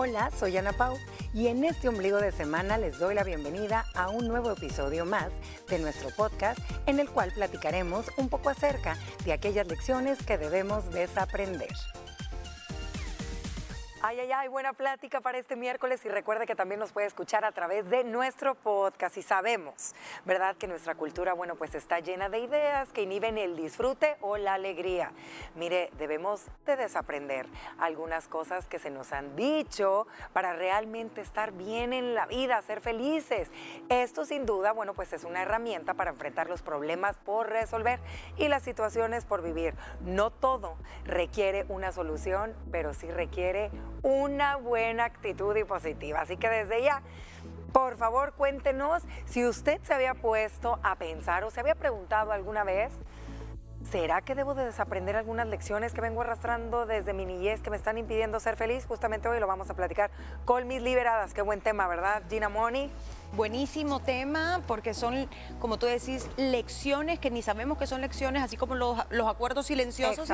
Hola, 0.00 0.30
soy 0.30 0.56
Ana 0.56 0.72
Pau 0.72 0.96
y 1.34 1.48
en 1.48 1.64
este 1.64 1.88
ombligo 1.88 2.18
de 2.18 2.30
semana 2.30 2.78
les 2.78 3.00
doy 3.00 3.16
la 3.16 3.24
bienvenida 3.24 3.84
a 3.96 4.10
un 4.10 4.28
nuevo 4.28 4.52
episodio 4.52 5.04
más 5.04 5.32
de 5.68 5.80
nuestro 5.80 6.10
podcast 6.10 6.60
en 6.86 7.00
el 7.00 7.10
cual 7.10 7.32
platicaremos 7.32 8.06
un 8.16 8.28
poco 8.28 8.48
acerca 8.48 8.96
de 9.24 9.32
aquellas 9.32 9.66
lecciones 9.66 10.22
que 10.24 10.38
debemos 10.38 10.88
desaprender. 10.92 11.74
Ay, 14.08 14.20
ay, 14.20 14.32
ay, 14.32 14.48
buena 14.48 14.72
plática 14.72 15.20
para 15.20 15.36
este 15.36 15.54
miércoles 15.54 16.02
y 16.06 16.08
recuerde 16.08 16.46
que 16.46 16.54
también 16.54 16.80
nos 16.80 16.92
puede 16.92 17.06
escuchar 17.06 17.44
a 17.44 17.52
través 17.52 17.90
de 17.90 18.04
nuestro 18.04 18.54
podcast 18.54 19.18
y 19.18 19.22
sabemos, 19.22 19.94
¿verdad? 20.24 20.56
Que 20.56 20.66
nuestra 20.66 20.94
cultura, 20.94 21.34
bueno, 21.34 21.56
pues 21.56 21.74
está 21.74 22.00
llena 22.00 22.30
de 22.30 22.38
ideas 22.38 22.90
que 22.90 23.02
inhiben 23.02 23.36
el 23.36 23.54
disfrute 23.54 24.16
o 24.22 24.38
la 24.38 24.54
alegría. 24.54 25.12
Mire, 25.56 25.90
debemos 25.98 26.46
de 26.64 26.76
desaprender 26.76 27.48
algunas 27.78 28.28
cosas 28.28 28.66
que 28.66 28.78
se 28.78 28.88
nos 28.88 29.12
han 29.12 29.36
dicho 29.36 30.06
para 30.32 30.54
realmente 30.54 31.20
estar 31.20 31.52
bien 31.52 31.92
en 31.92 32.14
la 32.14 32.24
vida, 32.24 32.62
ser 32.62 32.80
felices. 32.80 33.50
Esto 33.90 34.24
sin 34.24 34.46
duda, 34.46 34.72
bueno, 34.72 34.94
pues 34.94 35.12
es 35.12 35.24
una 35.24 35.42
herramienta 35.42 35.92
para 35.92 36.12
enfrentar 36.12 36.48
los 36.48 36.62
problemas 36.62 37.18
por 37.18 37.50
resolver 37.50 38.00
y 38.38 38.48
las 38.48 38.62
situaciones 38.62 39.26
por 39.26 39.42
vivir. 39.42 39.74
No 40.00 40.30
todo 40.30 40.78
requiere 41.04 41.66
una 41.68 41.92
solución, 41.92 42.56
pero 42.72 42.94
sí 42.94 43.10
requiere 43.10 43.70
una 44.02 44.56
buena 44.56 45.04
actitud 45.04 45.56
y 45.56 45.64
positiva. 45.64 46.20
Así 46.20 46.36
que 46.36 46.48
desde 46.48 46.82
ya, 46.82 47.02
por 47.72 47.96
favor, 47.96 48.32
cuéntenos 48.32 49.02
si 49.26 49.44
usted 49.46 49.80
se 49.82 49.94
había 49.94 50.14
puesto 50.14 50.78
a 50.82 50.96
pensar 50.96 51.44
o 51.44 51.50
se 51.50 51.60
había 51.60 51.74
preguntado 51.74 52.32
alguna 52.32 52.64
vez, 52.64 52.92
¿será 53.90 54.20
que 54.22 54.34
debo 54.34 54.54
de 54.54 54.64
desaprender 54.64 55.16
algunas 55.16 55.46
lecciones 55.46 55.92
que 55.92 56.00
vengo 56.00 56.22
arrastrando 56.22 56.86
desde 56.86 57.12
mi 57.12 57.26
niñez 57.26 57.62
que 57.62 57.70
me 57.70 57.76
están 57.76 57.98
impidiendo 57.98 58.40
ser 58.40 58.56
feliz? 58.56 58.86
Justamente 58.86 59.28
hoy 59.28 59.40
lo 59.40 59.46
vamos 59.46 59.70
a 59.70 59.74
platicar 59.74 60.10
con 60.44 60.66
mis 60.66 60.82
liberadas. 60.82 61.34
Qué 61.34 61.42
buen 61.42 61.60
tema, 61.60 61.86
¿verdad, 61.86 62.22
Gina 62.28 62.48
Moni? 62.48 62.90
Buenísimo 63.36 64.00
tema, 64.00 64.62
porque 64.66 64.94
son, 64.94 65.28
como 65.60 65.78
tú 65.78 65.84
decís, 65.84 66.26
lecciones 66.38 67.18
que 67.18 67.30
ni 67.30 67.42
sabemos 67.42 67.76
que 67.76 67.86
son 67.86 68.00
lecciones, 68.00 68.42
así 68.42 68.56
como 68.56 68.74
los, 68.74 68.98
acuerdos 69.28 69.66
silenciosos, 69.66 70.30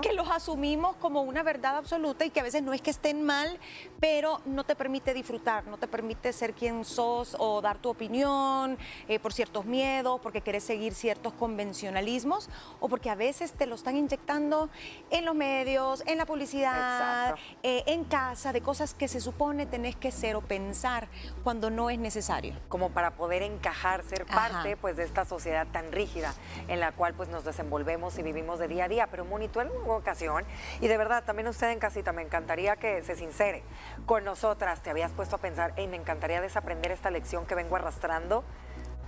que 0.00 0.12
los 0.14 0.30
asumimos 0.30 0.96
como 0.96 1.20
una 1.22 1.42
verdad 1.42 1.76
absoluta 1.76 2.24
y 2.24 2.30
que 2.30 2.40
a 2.40 2.42
veces 2.42 2.62
no 2.62 2.72
es 2.72 2.80
que 2.80 2.90
estén 2.90 3.22
mal, 3.22 3.58
pero 4.00 4.40
no 4.46 4.64
te 4.64 4.74
permite 4.74 5.12
disfrutar, 5.12 5.66
no 5.66 5.76
te 5.76 5.86
permite 5.86 6.32
ser 6.32 6.54
quien 6.54 6.86
sos 6.86 7.36
o 7.38 7.60
dar 7.60 7.78
tu 7.78 7.90
opinión 7.90 8.78
eh, 9.08 9.18
por 9.18 9.34
ciertos 9.34 9.66
miedos, 9.66 10.18
porque 10.20 10.40
quieres 10.40 10.64
seguir 10.64 10.94
ciertos 10.94 11.34
convencionalismos 11.34 12.48
o 12.80 12.88
porque 12.88 13.10
a 13.10 13.14
veces 13.14 13.52
te 13.52 13.66
lo 13.66 13.74
están 13.74 13.96
inyectando 13.96 14.70
en 15.10 15.26
los 15.26 15.34
medios, 15.34 16.02
en 16.06 16.16
la 16.16 16.24
publicidad, 16.24 17.36
eh, 17.62 17.84
en 17.86 18.04
casa, 18.04 18.52
de 18.52 18.62
cosas 18.62 18.94
que 18.94 19.06
se 19.06 19.20
supone 19.20 19.66
tenés 19.66 19.96
que 19.96 20.10
ser 20.10 20.34
o 20.34 20.40
pensar 20.40 21.08
cuando 21.44 21.68
no 21.68 21.90
es 21.90 21.98
necesario. 21.98 22.37
Como 22.68 22.90
para 22.90 23.12
poder 23.12 23.42
encajar, 23.42 24.02
ser 24.04 24.26
parte 24.26 24.76
pues 24.76 24.96
de 24.96 25.04
esta 25.04 25.24
sociedad 25.24 25.66
tan 25.66 25.92
rígida 25.92 26.34
en 26.68 26.80
la 26.80 26.92
cual 26.92 27.14
pues 27.14 27.28
nos 27.28 27.44
desenvolvemos 27.44 28.18
y 28.18 28.22
vivimos 28.22 28.58
de 28.58 28.68
día 28.68 28.84
a 28.84 28.88
día. 28.88 29.06
Pero 29.08 29.24
Moni, 29.24 29.48
tú 29.48 29.60
en 29.60 29.70
una 29.70 29.94
ocasión, 29.94 30.44
y 30.80 30.88
de 30.88 30.96
verdad 30.96 31.24
también 31.24 31.48
usted 31.48 31.70
en 31.70 31.78
casita, 31.78 32.12
me 32.12 32.22
encantaría 32.22 32.76
que 32.76 33.02
se 33.02 33.16
sincere 33.16 33.62
con 34.06 34.24
nosotras, 34.24 34.82
te 34.82 34.90
habías 34.90 35.12
puesto 35.12 35.36
a 35.36 35.38
pensar, 35.38 35.72
hey, 35.76 35.88
me 35.88 35.96
encantaría 35.96 36.40
desaprender 36.40 36.92
esta 36.92 37.10
lección 37.10 37.46
que 37.46 37.54
vengo 37.54 37.76
arrastrando 37.76 38.44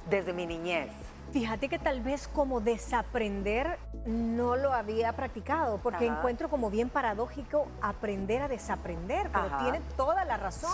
desde 0.09 0.33
mi 0.33 0.47
niñez. 0.47 0.91
Fíjate 1.33 1.69
que 1.69 1.79
tal 1.79 2.01
vez 2.01 2.27
como 2.27 2.61
desaprender 2.61 3.79
no 4.05 4.57
lo 4.57 4.73
había 4.73 5.13
practicado, 5.13 5.79
porque 5.79 6.07
encuentro 6.07 6.51
como 6.51 6.71
bien 6.71 6.89
paradójico 6.89 7.69
aprender 7.81 8.43
a 8.43 8.49
desaprender, 8.49 9.31
pero 9.33 9.59
tiene 9.63 9.81
toda 9.97 10.25
la 10.25 10.37
razón, 10.37 10.73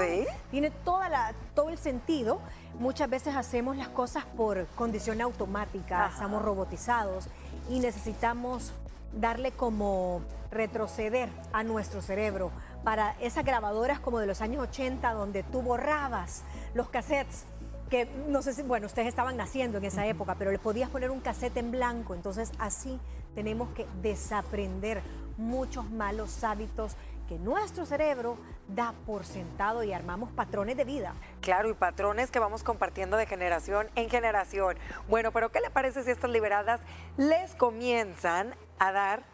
tiene 0.51 0.71
toda 0.71 1.11
la, 1.11 1.35
todo 1.55 1.69
el 1.69 1.77
sentido. 1.77 2.41
Muchas 2.79 3.11
veces 3.11 3.37
hacemos 3.37 3.77
las 3.77 3.89
cosas 3.89 4.25
por 4.25 4.67
condición 4.69 5.21
automática, 5.21 6.09
estamos 6.09 6.43
robotizados 6.43 7.29
y 7.69 7.81
necesitamos 7.81 8.73
darle 9.13 9.53
como 9.53 10.23
retroceder 10.51 11.29
a 11.53 11.65
nuestro 11.65 12.01
cerebro 12.01 12.51
para 12.85 13.15
esas 13.21 13.45
grabadoras 13.45 13.99
como 14.01 14.21
de 14.21 14.27
los 14.27 14.41
años 14.41 14.63
80 14.63 15.13
donde 15.13 15.43
tú 15.43 15.61
borrabas 15.63 16.43
los 16.75 16.89
cassettes 16.89 17.45
que 17.91 18.07
no 18.29 18.43
sé 18.43 18.53
si, 18.53 18.63
bueno, 18.63 18.87
ustedes 18.87 19.09
estaban 19.09 19.37
naciendo 19.37 19.79
en 19.79 19.85
esa 19.85 20.07
época, 20.07 20.35
pero 20.37 20.51
le 20.51 20.59
podías 20.59 20.91
poner 20.91 21.11
un 21.11 21.21
cassette 21.21 21.57
en 21.59 21.71
blanco, 21.71 22.15
entonces 22.15 22.53
así 22.59 22.99
tenemos 23.35 23.69
que 23.71 23.87
desaprender 24.03 25.03
muchos 25.37 25.91
malos 25.91 26.43
hábitos 26.43 26.97
que 27.29 27.39
nuestro 27.39 27.85
cerebro 27.87 28.39
da 28.69 28.95
por 29.05 29.25
sentado 29.25 29.83
y 29.83 29.93
armamos 29.93 30.31
patrones 30.31 30.77
de 30.77 30.85
vida. 30.85 31.13
Claro, 31.41 31.69
y 31.69 31.75
patrones 31.75 32.31
que 32.31 32.39
vamos 32.39 32.63
compartiendo 32.63 33.17
de 33.17 33.27
generación 33.27 33.89
en 33.97 34.09
generación. 34.09 34.77
Bueno, 35.09 35.33
pero 35.33 35.51
¿qué 35.51 35.61
le 35.61 35.71
parece 35.71 36.05
si 36.05 36.11
estas 36.11 36.31
liberadas 36.31 36.81
les 37.17 37.55
comienzan 37.55 38.55
a 38.79 38.93
dar 38.93 39.25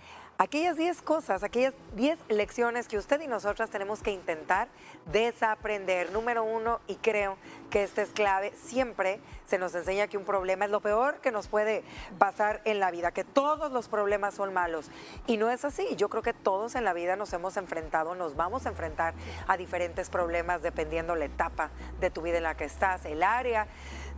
aquellas 0.42 0.76
10 0.76 1.02
cosas, 1.02 1.44
aquellas 1.44 1.72
10 1.94 2.18
lecciones 2.28 2.88
que 2.88 2.98
usted 2.98 3.20
y 3.20 3.28
nosotras 3.28 3.70
tenemos 3.70 4.02
que 4.02 4.10
intentar 4.10 4.66
desaprender. 5.12 6.10
Número 6.10 6.42
uno, 6.42 6.80
y 6.88 6.96
creo 6.96 7.36
que 7.70 7.84
esta 7.84 8.02
es 8.02 8.10
clave, 8.10 8.52
siempre 8.56 9.20
se 9.46 9.58
nos 9.58 9.72
enseña 9.76 10.08
que 10.08 10.18
un 10.18 10.24
problema 10.24 10.64
es 10.64 10.70
lo 10.72 10.80
peor 10.80 11.20
que 11.20 11.30
nos 11.30 11.46
puede 11.46 11.84
pasar 12.18 12.60
en 12.64 12.80
la 12.80 12.90
vida, 12.90 13.12
que 13.12 13.22
todos 13.22 13.70
los 13.70 13.88
problemas 13.88 14.34
son 14.34 14.52
malos. 14.52 14.90
Y 15.28 15.36
no 15.36 15.48
es 15.48 15.64
así. 15.64 15.94
Yo 15.94 16.08
creo 16.08 16.22
que 16.22 16.32
todos 16.32 16.74
en 16.74 16.84
la 16.84 16.92
vida 16.92 17.14
nos 17.14 17.32
hemos 17.32 17.56
enfrentado, 17.56 18.16
nos 18.16 18.34
vamos 18.34 18.66
a 18.66 18.70
enfrentar 18.70 19.14
a 19.46 19.56
diferentes 19.56 20.10
problemas 20.10 20.60
dependiendo 20.60 21.14
la 21.14 21.26
etapa 21.26 21.70
de 22.00 22.10
tu 22.10 22.20
vida 22.20 22.38
en 22.38 22.42
la 22.42 22.56
que 22.56 22.64
estás, 22.64 23.04
el 23.04 23.22
área 23.22 23.68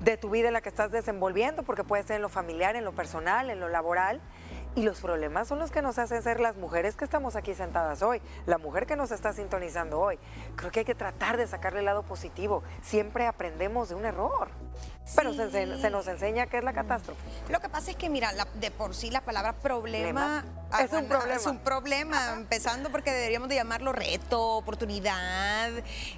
de 0.01 0.17
tu 0.17 0.31
vida 0.31 0.49
en 0.49 0.55
la 0.55 0.63
que 0.63 0.71
estás 0.71 0.91
desenvolviendo, 0.91 1.65
porque 1.65 1.85
puede 1.85 2.03
ser 2.03 2.17
en 2.17 2.23
lo 2.23 2.31
familiar, 2.31 2.77
en 2.77 2.85
lo 2.85 2.93
personal, 2.93 3.51
en 3.51 3.61
lo 3.61 3.69
laboral. 3.69 4.23
Y 4.77 4.83
los 4.83 5.01
problemas 5.01 5.47
son 5.47 5.61
los 5.61 5.71
que 5.71 5.83
nos 5.83 5.99
hacen 5.99 6.23
ser 6.23 6.41
las 6.41 6.57
mujeres 6.57 6.97
que 6.97 7.05
estamos 7.05 7.37
aquí 7.37 7.55
sentadas 7.55 8.03
hoy, 8.03 8.21
la 8.47 8.59
mujer 8.59 8.87
que 8.87 8.97
nos 8.97 9.13
está 9.13 9.33
sintonizando 9.33 10.01
hoy. 10.01 10.19
Creo 10.57 10.73
que 10.73 10.81
hay 10.81 10.85
que 10.85 10.97
tratar 10.97 11.37
de 11.37 11.47
sacarle 11.47 11.79
el 11.79 11.85
lado 11.85 12.03
positivo. 12.03 12.65
Siempre 12.83 13.27
aprendemos 13.27 13.89
de 13.89 13.95
un 13.95 14.05
error. 14.05 14.49
Pero 15.15 15.33
se, 15.33 15.91
nos 15.91 16.09
enseña 16.09 16.47
que 16.47 16.59
es 16.59 16.65
la 16.65 16.73
catástrofe. 16.73 17.21
Lo 17.51 17.61
que 17.61 17.69
pasa 17.69 17.91
es 17.91 17.97
que, 17.97 18.09
mira, 18.09 18.33
de 18.55 18.71
por 18.71 18.95
sí 18.95 19.11
la 19.11 19.21
palabra 19.21 19.53
problema, 19.53 20.45
es 20.81 20.93
un 20.93 21.07
problema. 21.07 21.35
Es 21.35 21.47
un 21.47 21.59
problema, 21.59 22.33
empezando 22.35 22.91
porque 22.91 23.11
deberíamos 23.11 23.49
de 23.49 23.57
llamarlo 23.57 23.93
reto, 23.93 24.41
oportunidad, 24.57 25.71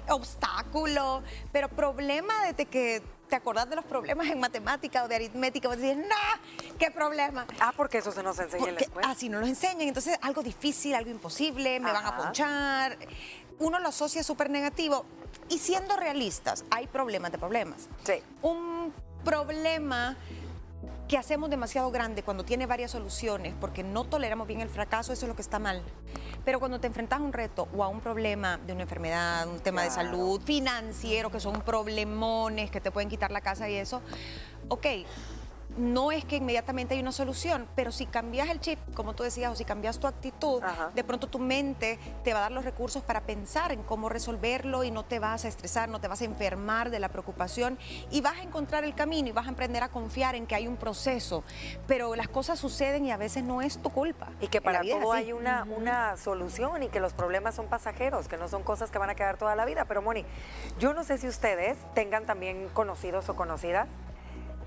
obstáculo, 0.09 1.23
pero 1.51 1.69
problema 1.69 2.33
desde 2.45 2.65
que 2.65 3.01
te 3.27 3.35
acordás 3.35 3.69
de 3.69 3.75
los 3.75 3.85
problemas 3.85 4.27
en 4.27 4.39
matemática 4.39 5.03
o 5.03 5.07
de 5.07 5.15
aritmética, 5.15 5.67
vos 5.67 5.77
decís, 5.77 5.97
no, 5.97 6.75
¿qué 6.79 6.91
problema? 6.91 7.45
Ah, 7.59 7.73
porque 7.75 7.97
eso 7.97 8.11
se 8.11 8.23
nos 8.23 8.39
enseña 8.39 8.69
en 8.69 8.75
la 8.75 8.81
escuela. 8.81 9.09
Ah, 9.09 9.15
no 9.29 9.39
nos 9.39 9.49
enseñan, 9.49 9.81
entonces 9.81 10.17
algo 10.21 10.41
difícil, 10.41 10.95
algo 10.95 11.11
imposible, 11.11 11.79
me 11.79 11.91
van 11.91 12.05
a 12.05 12.15
ponchar. 12.15 12.97
Uno 13.59 13.79
lo 13.79 13.89
asocia 13.89 14.23
súper 14.23 14.49
negativo. 14.49 15.05
Y 15.49 15.59
siendo 15.59 15.95
realistas, 15.97 16.63
hay 16.69 16.87
problemas 16.87 17.31
de 17.31 17.37
problemas. 17.37 17.87
Sí. 18.03 18.21
Un 18.41 18.93
problema 19.23 20.15
que 21.07 21.17
hacemos 21.17 21.49
demasiado 21.49 21.89
grande 21.89 22.21
cuando 22.21 22.43
tiene 22.43 22.65
varias 22.65 22.91
soluciones 22.91 23.53
porque 23.59 23.83
no 23.83 24.03
toleramos 24.03 24.47
bien 24.47 24.61
el 24.61 24.69
fracaso, 24.69 25.13
eso 25.13 25.25
es 25.25 25.29
lo 25.29 25.35
que 25.35 25.41
está 25.41 25.57
mal. 25.57 25.81
Pero 26.43 26.59
cuando 26.59 26.79
te 26.79 26.87
enfrentas 26.87 27.19
a 27.19 27.23
un 27.23 27.33
reto 27.33 27.67
o 27.75 27.83
a 27.83 27.87
un 27.87 28.01
problema 28.01 28.57
de 28.57 28.73
una 28.73 28.83
enfermedad, 28.83 29.47
un 29.47 29.59
tema 29.59 29.83
de 29.83 29.89
salud, 29.89 30.41
financiero, 30.41 31.31
que 31.31 31.39
son 31.39 31.61
problemones 31.61 32.71
que 32.71 32.81
te 32.81 32.91
pueden 32.91 33.09
quitar 33.09 33.31
la 33.31 33.41
casa 33.41 33.69
y 33.69 33.75
eso, 33.75 34.01
ok, 34.69 34.85
no 35.77 36.11
es 36.11 36.25
que 36.25 36.37
inmediatamente 36.37 36.95
hay 36.95 36.99
una 36.99 37.11
solución, 37.11 37.67
pero 37.75 37.91
si 37.91 38.05
cambias 38.05 38.49
el 38.49 38.59
chip, 38.59 38.79
como 38.93 39.13
tú 39.13 39.23
decías, 39.23 39.51
o 39.51 39.55
si 39.55 39.63
cambias 39.63 39.99
tu 39.99 40.07
actitud, 40.07 40.61
de 40.93 41.03
pronto 41.03 41.27
tu 41.27 41.39
mente 41.39 41.99
te 42.23 42.33
va 42.33 42.39
a 42.39 42.41
dar 42.43 42.51
los 42.51 42.65
recursos 42.65 43.03
para 43.03 43.21
pensar 43.21 43.71
en 43.71 43.83
cómo 43.83 44.09
resolverlo 44.09 44.83
y 44.83 44.91
no 44.91 45.05
te 45.05 45.19
vas 45.19 45.45
a 45.45 45.47
estresar, 45.47 45.89
no 45.89 46.01
te 46.01 46.07
vas 46.07 46.21
a 46.21 46.25
enfermar 46.25 46.89
de 46.89 46.99
la 46.99 47.09
preocupación 47.09 47.77
y 48.11 48.21
vas 48.21 48.37
a 48.37 48.41
encontrar 48.41 48.83
el 48.83 48.95
camino 48.95 49.29
y 49.29 49.31
vas 49.31 49.47
a 49.47 49.51
aprender 49.51 49.83
a 49.83 49.89
confiar 49.89 50.35
en 50.35 50.47
que 50.47 50.55
hay 50.55 50.67
un 50.67 50.77
proceso. 50.77 51.43
Pero 51.87 52.15
las 52.15 52.27
cosas 52.27 52.59
suceden 52.59 53.05
y 53.05 53.11
a 53.11 53.17
veces 53.17 53.43
no 53.43 53.61
es 53.61 53.77
tu 53.77 53.89
culpa. 53.89 54.29
Y 54.41 54.47
que 54.47 54.61
para 54.61 54.81
todo 54.81 55.13
hay 55.13 55.31
una, 55.31 55.63
una 55.63 56.17
solución 56.17 56.83
y 56.83 56.89
que 56.89 56.99
los 56.99 57.13
problemas 57.13 57.55
son 57.55 57.67
pasajeros, 57.67 58.27
que 58.27 58.37
no 58.37 58.47
son 58.47 58.63
cosas 58.63 58.91
que 58.91 58.97
van 58.97 59.09
a 59.09 59.15
quedar 59.15 59.37
toda 59.37 59.55
la 59.55 59.65
vida. 59.65 59.85
Pero 59.85 60.01
Moni, 60.01 60.25
yo 60.79 60.93
no 60.93 61.03
sé 61.03 61.17
si 61.17 61.27
ustedes 61.27 61.77
tengan 61.93 62.25
también 62.25 62.69
conocidos 62.73 63.29
o 63.29 63.35
conocidas 63.35 63.87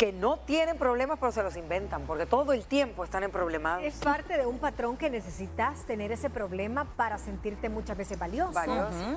que 0.00 0.14
no 0.14 0.38
tienen 0.38 0.78
problemas 0.78 1.18
pero 1.20 1.30
se 1.30 1.42
los 1.42 1.58
inventan, 1.58 2.04
porque 2.06 2.24
todo 2.24 2.54
el 2.54 2.64
tiempo 2.64 3.04
están 3.04 3.22
en 3.22 3.30
problemas. 3.30 3.82
Es 3.82 3.96
parte 3.96 4.38
de 4.38 4.46
un 4.46 4.58
patrón 4.58 4.96
que 4.96 5.10
necesitas 5.10 5.84
tener 5.84 6.10
ese 6.10 6.30
problema 6.30 6.86
para 6.96 7.18
sentirte 7.18 7.68
muchas 7.68 7.98
veces 7.98 8.18
valioso, 8.18 8.62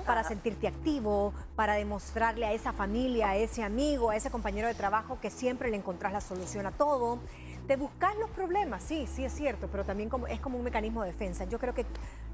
para 0.05 0.25
sentirte 0.25 0.67
activo, 0.67 1.33
para 1.55 1.75
demostrarle 1.75 2.45
a 2.45 2.51
esa 2.51 2.73
familia, 2.73 3.29
a 3.29 3.37
ese 3.37 3.63
amigo, 3.63 4.09
a 4.09 4.17
ese 4.17 4.29
compañero 4.29 4.67
de 4.67 4.73
trabajo 4.73 5.19
que 5.21 5.29
siempre 5.29 5.69
le 5.69 5.77
encontrás 5.77 6.11
la 6.11 6.19
solución 6.19 6.65
a 6.65 6.71
todo. 6.71 7.19
Te 7.65 7.77
buscas 7.77 8.17
los 8.17 8.29
problemas, 8.31 8.83
sí, 8.83 9.07
sí 9.07 9.23
es 9.23 9.31
cierto, 9.31 9.69
pero 9.71 9.85
también 9.85 10.09
como, 10.09 10.27
es 10.27 10.41
como 10.41 10.57
un 10.57 10.65
mecanismo 10.65 11.03
de 11.03 11.13
defensa. 11.13 11.45
Yo 11.45 11.59
creo 11.59 11.73
que 11.73 11.85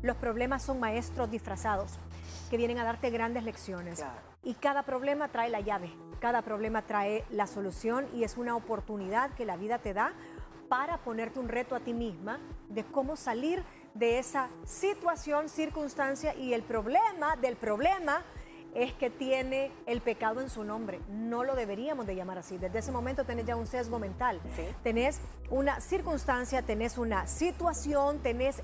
Los 0.01 0.17
problemas 0.17 0.63
son 0.63 0.79
maestros 0.79 1.29
disfrazados 1.29 1.99
que 2.49 2.57
vienen 2.57 2.79
a 2.79 2.83
darte 2.83 3.09
grandes 3.09 3.43
lecciones. 3.43 4.03
Y 4.43 4.55
cada 4.55 4.83
problema 4.83 5.29
trae 5.29 5.49
la 5.49 5.61
llave, 5.61 5.91
cada 6.19 6.41
problema 6.41 6.81
trae 6.81 7.23
la 7.29 7.47
solución 7.47 8.07
y 8.13 8.23
es 8.23 8.37
una 8.37 8.55
oportunidad 8.55 9.31
que 9.31 9.45
la 9.45 9.57
vida 9.57 9.79
te 9.79 9.93
da 9.93 10.13
para 10.69 10.99
ponerte 10.99 11.39
un 11.39 11.49
reto 11.49 11.75
a 11.75 11.79
ti 11.79 11.93
misma 11.93 12.39
de 12.69 12.83
cómo 12.83 13.15
salir 13.15 13.63
de 13.95 14.19
esa 14.19 14.49
situación, 14.65 15.49
circunstancia 15.49 16.35
y 16.35 16.53
el 16.53 16.61
problema 16.61 17.35
del 17.37 17.55
problema 17.55 18.23
es 18.75 18.93
que 18.93 19.09
tiene 19.09 19.71
el 19.87 20.01
pecado 20.01 20.41
en 20.41 20.49
su 20.49 20.63
nombre. 20.63 20.99
No 21.09 21.43
lo 21.43 21.55
deberíamos 21.55 22.05
de 22.05 22.15
llamar 22.15 22.37
así. 22.37 22.57
Desde 22.57 22.79
ese 22.79 22.91
momento 22.91 23.23
tenés 23.23 23.45
ya 23.45 23.55
un 23.55 23.65
sesgo 23.65 23.99
mental. 23.99 24.39
Tenés 24.83 25.19
una 25.49 25.81
circunstancia, 25.81 26.61
tenés 26.61 26.97
una 26.97 27.25
situación, 27.27 28.19
tenés, 28.19 28.61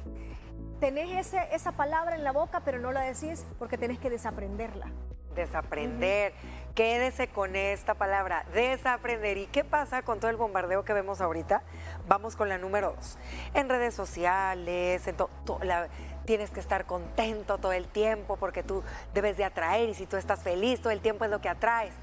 tenés 0.79 1.27
ese, 1.27 1.55
esa 1.55 1.71
palabra 1.71 2.15
en 2.15 2.23
la 2.23 2.31
boca, 2.31 2.61
pero 2.65 2.79
no 2.79 2.91
la 2.91 3.01
decís 3.01 3.45
porque 3.59 3.77
tenés 3.77 3.99
que 3.99 4.09
desaprenderla 4.09 4.91
desaprender. 5.35 6.33
Quédese 6.73 7.29
con 7.29 7.55
esta 7.55 7.93
palabra, 7.93 8.45
desaprender. 8.53 9.37
¿Y 9.37 9.47
qué 9.47 9.63
pasa 9.63 10.01
con 10.01 10.19
todo 10.19 10.29
el 10.29 10.37
bombardeo 10.37 10.83
que 10.83 10.93
vemos 10.93 11.21
ahorita? 11.21 11.61
Vamos 12.07 12.35
con 12.35 12.49
la 12.49 12.57
número 12.57 12.93
dos. 12.95 13.17
En 13.53 13.69
redes 13.69 13.93
sociales, 13.93 15.07
en 15.07 15.15
tienes 16.25 16.49
que 16.49 16.59
estar 16.59 16.85
contento 16.85 17.59
todo 17.59 17.71
el 17.71 17.87
tiempo 17.87 18.35
porque 18.37 18.63
tú 18.63 18.83
debes 19.13 19.37
de 19.37 19.45
atraer 19.45 19.89
y 19.89 19.93
si 19.93 20.05
tú 20.05 20.17
estás 20.17 20.41
feliz 20.41 20.81
todo 20.81 20.91
el 20.91 20.99
tiempo 20.99 21.23
es 21.23 21.31
lo 21.31 21.39
que 21.39 21.49
atraes. 21.49 21.93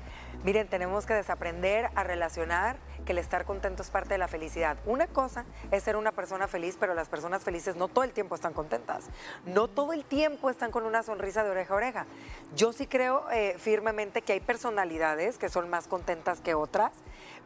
Miren, 0.44 0.68
tenemos 0.68 1.04
que 1.04 1.14
desaprender 1.14 1.90
a 1.94 2.04
relacionar 2.04 2.76
que 3.04 3.12
el 3.12 3.18
estar 3.18 3.44
contento 3.44 3.82
es 3.82 3.90
parte 3.90 4.14
de 4.14 4.18
la 4.18 4.28
felicidad. 4.28 4.78
Una 4.86 5.06
cosa 5.06 5.44
es 5.70 5.82
ser 5.82 5.96
una 5.96 6.12
persona 6.12 6.48
feliz, 6.48 6.76
pero 6.78 6.94
las 6.94 7.08
personas 7.08 7.42
felices 7.42 7.76
no 7.76 7.88
todo 7.88 8.04
el 8.04 8.12
tiempo 8.12 8.34
están 8.34 8.52
contentas. 8.52 9.06
No 9.44 9.68
todo 9.68 9.92
el 9.92 10.04
tiempo 10.04 10.50
están 10.50 10.70
con 10.70 10.84
una 10.84 11.02
sonrisa 11.02 11.44
de 11.44 11.50
oreja 11.50 11.74
a 11.74 11.76
oreja. 11.76 12.06
Yo 12.56 12.72
sí 12.72 12.86
creo 12.86 13.30
eh, 13.30 13.56
firmemente 13.58 14.22
que 14.22 14.32
hay 14.34 14.40
personalidades 14.40 15.38
que 15.38 15.48
son 15.48 15.68
más 15.68 15.88
contentas 15.88 16.40
que 16.40 16.54
otras, 16.54 16.92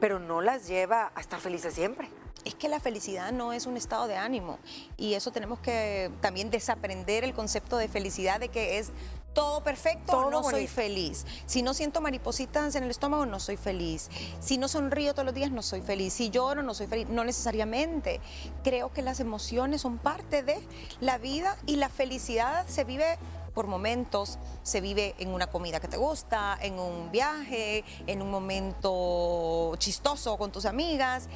pero 0.01 0.19
no 0.19 0.41
las 0.41 0.67
lleva 0.67 1.11
a 1.15 1.21
estar 1.21 1.41
felices 1.41 1.75
siempre 1.75 2.09
es 2.45 2.55
que 2.55 2.69
la 2.69 2.79
felicidad 2.79 3.33
no 3.33 3.53
es 3.53 3.67
un 3.67 3.77
estado 3.77 4.07
de 4.07 4.15
ánimo 4.17 4.61
y 4.97 5.15
eso 5.15 5.33
tenemos 5.33 5.59
que 5.59 6.13
también 6.21 6.49
desaprender 6.49 7.25
el 7.25 7.35
concepto 7.35 7.77
de 7.77 7.89
felicidad 7.89 8.39
de 8.39 8.51
que 8.51 8.79
es 8.79 8.93
todo 9.37 9.63
perfecto, 9.63 10.31
no 10.31 10.43
soy 10.43 10.67
feliz. 10.67 11.27
Si 11.45 11.61
no 11.61 11.75
siento 11.75 12.01
maripositas 12.01 12.75
en 12.75 12.85
el 12.85 12.91
estómago, 12.91 13.27
no 13.27 13.39
soy 13.39 13.59
feliz. 13.59 14.09
Si 14.41 14.57
no 14.57 14.67
sonrío 14.67 15.13
todos 15.13 15.27
los 15.27 15.35
días, 15.35 15.51
no 15.51 15.61
soy 15.61 15.83
feliz. 15.83 16.15
Si 16.15 16.31
lloro, 16.31 16.63
no 16.63 16.73
soy 16.73 16.87
feliz. 16.87 17.07
No 17.11 17.23
necesariamente. 17.23 18.23
Creo 18.65 18.95
que 18.95 19.03
las 19.03 19.21
emociones 19.21 19.83
son 19.83 19.99
parte 19.99 20.43
de 20.43 20.59
la 21.01 21.19
vida 21.19 21.55
y 21.67 21.77
la 21.77 21.91
felicidad 21.91 22.67
se 22.67 22.85
vive 22.85 23.19
por 23.53 23.67
momentos, 23.67 24.39
se 24.63 24.81
vive 24.81 25.15
en 25.19 25.29
una 25.29 25.49
comida 25.49 25.81
que 25.81 25.89
te 25.89 25.99
gusta, 25.99 26.59
en 26.59 26.79
un 26.79 27.11
viaje, 27.13 27.85
en 28.07 28.23
un 28.23 28.31
momento 28.31 29.75
chistoso 29.77 30.39
con 30.39 30.51
tus 30.51 30.65
amigas. 30.65 31.29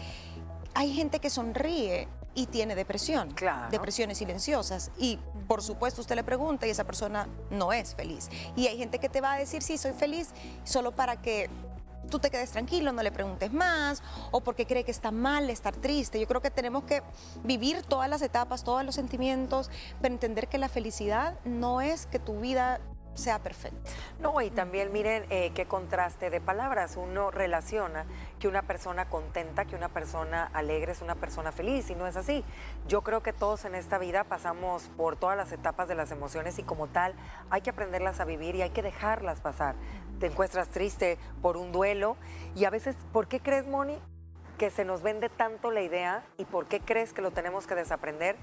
Hay 0.72 0.94
gente 0.94 1.18
que 1.18 1.28
sonríe 1.28 2.08
y 2.34 2.46
tiene 2.46 2.74
depresión, 2.74 3.34
depresiones 3.70 4.18
silenciosas. 4.18 4.90
Y 4.98 5.18
por 5.48 5.62
supuesto 5.62 6.00
usted 6.00 6.16
le 6.16 6.24
pregunta 6.24 6.66
y 6.66 6.70
esa 6.70 6.84
persona 6.84 7.28
no 7.50 7.72
es 7.72 7.94
feliz. 7.94 8.28
Y 8.56 8.66
hay 8.66 8.78
gente 8.78 8.98
que 8.98 9.08
te 9.08 9.20
va 9.20 9.32
a 9.32 9.38
decir, 9.38 9.62
sí, 9.62 9.78
soy 9.78 9.92
feliz, 9.92 10.30
solo 10.64 10.92
para 10.92 11.20
que 11.20 11.50
tú 12.10 12.18
te 12.18 12.30
quedes 12.30 12.50
tranquilo, 12.50 12.92
no 12.92 13.02
le 13.02 13.12
preguntes 13.12 13.52
más, 13.52 14.02
o 14.30 14.40
porque 14.40 14.66
cree 14.66 14.84
que 14.84 14.90
está 14.90 15.10
mal 15.10 15.48
estar 15.48 15.74
triste. 15.76 16.20
Yo 16.20 16.26
creo 16.26 16.42
que 16.42 16.50
tenemos 16.50 16.84
que 16.84 17.02
vivir 17.44 17.82
todas 17.82 18.10
las 18.10 18.20
etapas, 18.20 18.64
todos 18.64 18.84
los 18.84 18.94
sentimientos, 18.94 19.70
pero 20.02 20.12
entender 20.12 20.48
que 20.48 20.58
la 20.58 20.68
felicidad 20.68 21.38
no 21.44 21.80
es 21.80 22.06
que 22.06 22.18
tu 22.18 22.40
vida 22.40 22.80
sea 23.14 23.38
perfecto. 23.38 23.90
No, 24.18 24.40
y 24.40 24.50
también 24.50 24.92
miren 24.92 25.24
eh, 25.30 25.52
qué 25.54 25.66
contraste 25.66 26.30
de 26.30 26.40
palabras. 26.40 26.96
Uno 26.96 27.30
relaciona 27.30 28.06
que 28.38 28.48
una 28.48 28.62
persona 28.62 29.08
contenta, 29.08 29.64
que 29.64 29.76
una 29.76 29.88
persona 29.88 30.50
alegre 30.52 30.92
es 30.92 31.02
una 31.02 31.14
persona 31.14 31.52
feliz, 31.52 31.90
y 31.90 31.94
no 31.94 32.06
es 32.06 32.16
así. 32.16 32.44
Yo 32.86 33.02
creo 33.02 33.22
que 33.22 33.32
todos 33.32 33.64
en 33.64 33.74
esta 33.74 33.98
vida 33.98 34.24
pasamos 34.24 34.90
por 34.96 35.16
todas 35.16 35.36
las 35.36 35.52
etapas 35.52 35.88
de 35.88 35.94
las 35.94 36.10
emociones 36.10 36.58
y 36.58 36.62
como 36.62 36.86
tal 36.86 37.14
hay 37.50 37.60
que 37.60 37.70
aprenderlas 37.70 38.20
a 38.20 38.24
vivir 38.24 38.54
y 38.54 38.62
hay 38.62 38.70
que 38.70 38.82
dejarlas 38.82 39.40
pasar. 39.40 39.74
Te 40.18 40.26
encuentras 40.26 40.68
triste 40.68 41.18
por 41.42 41.56
un 41.56 41.72
duelo 41.72 42.16
y 42.54 42.64
a 42.64 42.70
veces, 42.70 42.96
¿por 43.12 43.28
qué 43.28 43.40
crees, 43.40 43.66
Moni, 43.66 43.98
que 44.58 44.70
se 44.70 44.84
nos 44.84 45.02
vende 45.02 45.28
tanto 45.28 45.70
la 45.70 45.80
idea 45.80 46.24
y 46.36 46.44
por 46.44 46.66
qué 46.66 46.80
crees 46.80 47.12
que 47.12 47.22
lo 47.22 47.30
tenemos 47.30 47.66
que 47.66 47.74
desaprender? 47.74 48.36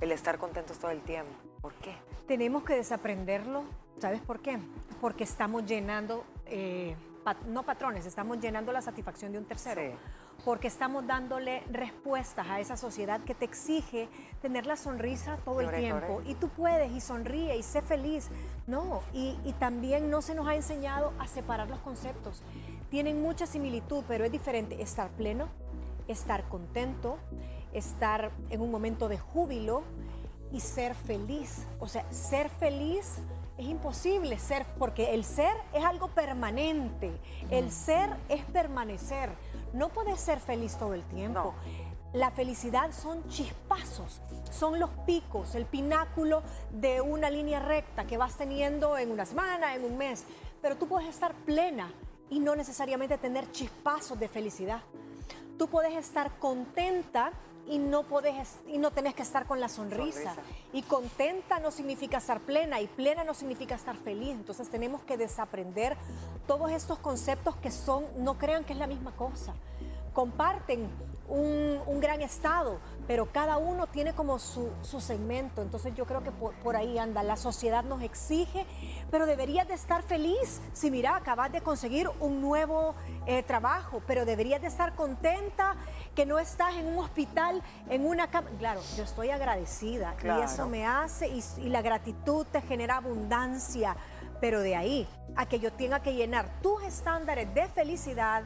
El 0.00 0.12
estar 0.12 0.36
contentos 0.36 0.78
todo 0.78 0.90
el 0.90 1.00
tiempo. 1.00 1.32
¿Por 1.62 1.72
qué? 1.74 1.96
Tenemos 2.28 2.64
que 2.64 2.74
desaprenderlo 2.74 3.64
¿Sabes 3.98 4.20
por 4.20 4.40
qué? 4.40 4.58
Porque 5.00 5.24
estamos 5.24 5.64
llenando, 5.64 6.24
eh, 6.46 6.94
no 7.48 7.62
patrones, 7.62 8.04
estamos 8.04 8.38
llenando 8.40 8.72
la 8.72 8.82
satisfacción 8.82 9.32
de 9.32 9.38
un 9.38 9.44
tercero. 9.46 9.80
Porque 10.44 10.68
estamos 10.68 11.06
dándole 11.06 11.62
respuestas 11.70 12.46
a 12.48 12.60
esa 12.60 12.76
sociedad 12.76 13.20
que 13.24 13.34
te 13.34 13.46
exige 13.46 14.08
tener 14.42 14.66
la 14.66 14.76
sonrisa 14.76 15.38
todo 15.44 15.62
el 15.62 15.70
tiempo. 15.74 16.22
Y 16.26 16.34
tú 16.34 16.48
puedes 16.50 16.92
y 16.92 17.00
sonríe 17.00 17.56
y 17.56 17.62
sé 17.62 17.80
feliz. 17.80 18.28
No, 18.66 19.00
y, 19.14 19.38
y 19.44 19.54
también 19.54 20.10
no 20.10 20.20
se 20.20 20.34
nos 20.34 20.46
ha 20.46 20.54
enseñado 20.54 21.14
a 21.18 21.26
separar 21.26 21.68
los 21.68 21.80
conceptos. 21.80 22.42
Tienen 22.90 23.22
mucha 23.22 23.46
similitud, 23.46 24.04
pero 24.06 24.24
es 24.24 24.30
diferente 24.30 24.80
estar 24.82 25.08
pleno, 25.10 25.48
estar 26.06 26.46
contento, 26.48 27.18
estar 27.72 28.30
en 28.50 28.60
un 28.60 28.70
momento 28.70 29.08
de 29.08 29.18
júbilo 29.18 29.82
y 30.52 30.60
ser 30.60 30.94
feliz. 30.94 31.66
O 31.80 31.88
sea, 31.88 32.10
ser 32.12 32.50
feliz 32.50 33.20
es 33.58 33.66
imposible 33.66 34.38
ser, 34.38 34.66
porque 34.78 35.14
el 35.14 35.24
ser 35.24 35.56
es 35.72 35.84
algo 35.84 36.08
permanente, 36.08 37.10
el 37.50 37.70
ser 37.70 38.10
es 38.28 38.44
permanecer. 38.44 39.30
No 39.72 39.88
puedes 39.88 40.20
ser 40.20 40.40
feliz 40.40 40.76
todo 40.76 40.94
el 40.94 41.02
tiempo. 41.04 41.54
La 42.12 42.30
felicidad 42.30 42.92
son 42.92 43.26
chispazos, 43.28 44.20
son 44.50 44.78
los 44.78 44.90
picos, 45.06 45.54
el 45.54 45.66
pináculo 45.66 46.42
de 46.70 47.00
una 47.00 47.30
línea 47.30 47.60
recta 47.60 48.06
que 48.06 48.16
vas 48.16 48.36
teniendo 48.36 48.96
en 48.96 49.10
una 49.10 49.26
semana, 49.26 49.74
en 49.74 49.84
un 49.84 49.96
mes. 49.96 50.24
Pero 50.62 50.76
tú 50.76 50.86
puedes 50.86 51.08
estar 51.08 51.34
plena 51.34 51.92
y 52.30 52.38
no 52.38 52.56
necesariamente 52.56 53.18
tener 53.18 53.50
chispazos 53.52 54.18
de 54.18 54.28
felicidad. 54.28 54.80
Tú 55.58 55.68
puedes 55.68 55.94
estar 55.94 56.38
contenta 56.38 57.32
y 57.68 57.78
no 57.78 58.04
podés 58.04 58.56
y 58.66 58.78
no 58.78 58.90
tenés 58.90 59.14
que 59.14 59.22
estar 59.22 59.46
con 59.46 59.60
la 59.60 59.68
sonrisa. 59.68 60.34
Y 60.72 60.82
contenta 60.82 61.58
no 61.58 61.70
significa 61.70 62.18
estar 62.18 62.40
plena 62.40 62.80
y 62.80 62.86
plena 62.86 63.24
no 63.24 63.34
significa 63.34 63.74
estar 63.74 63.96
feliz. 63.96 64.30
Entonces 64.30 64.68
tenemos 64.68 65.02
que 65.02 65.16
desaprender 65.16 65.96
todos 66.46 66.70
estos 66.70 66.98
conceptos 66.98 67.56
que 67.56 67.70
son, 67.70 68.04
no 68.18 68.38
crean 68.38 68.64
que 68.64 68.72
es 68.72 68.78
la 68.78 68.86
misma 68.86 69.12
cosa. 69.12 69.54
Comparten 70.12 70.88
un, 71.28 72.00
gran 72.00 72.20
estado, 72.20 72.78
pero 73.06 73.26
cada 73.32 73.56
uno 73.56 73.86
tiene 73.86 74.14
como 74.14 74.38
su, 74.38 74.70
segmento. 75.00 75.62
Entonces 75.62 75.94
yo 75.94 76.06
creo 76.06 76.22
que 76.22 76.30
por, 76.30 76.76
ahí 76.76 76.98
anda. 76.98 77.22
La 77.22 77.36
sociedad 77.36 77.84
nos 77.84 78.02
exige, 78.02 78.66
pero 79.10 79.26
deberías 79.26 79.66
de 79.66 79.74
estar 79.74 80.02
feliz. 80.02 80.60
Si 80.72 80.90
mira, 80.90 81.16
acabas 81.16 81.52
de 81.52 81.60
conseguir 81.60 82.08
un 82.20 82.40
nuevo 82.40 82.94
eh, 83.26 83.42
trabajo, 83.42 84.02
pero 84.06 84.24
deberías 84.24 84.60
de 84.60 84.68
estar 84.68 84.94
contenta 84.94 85.76
que 86.14 86.26
no 86.26 86.38
estás 86.38 86.74
en 86.76 86.86
un 86.86 86.98
hospital, 86.98 87.62
en 87.88 88.06
una 88.06 88.30
cama. 88.30 88.50
Claro, 88.58 88.80
yo 88.96 89.04
estoy 89.04 89.30
agradecida 89.30 90.14
y 90.22 90.42
eso 90.42 90.68
me 90.68 90.86
hace, 90.86 91.28
y, 91.28 91.42
y 91.58 91.68
la 91.68 91.82
gratitud 91.82 92.46
te 92.50 92.60
genera 92.62 92.96
abundancia, 92.96 93.96
pero 94.40 94.60
de 94.60 94.76
ahí 94.76 95.08
a 95.36 95.46
que 95.46 95.58
yo 95.58 95.72
tenga 95.72 96.00
que 96.00 96.14
llenar 96.14 96.48
tus 96.62 96.82
estándares 96.82 97.52
de 97.54 97.68
felicidad, 97.68 98.44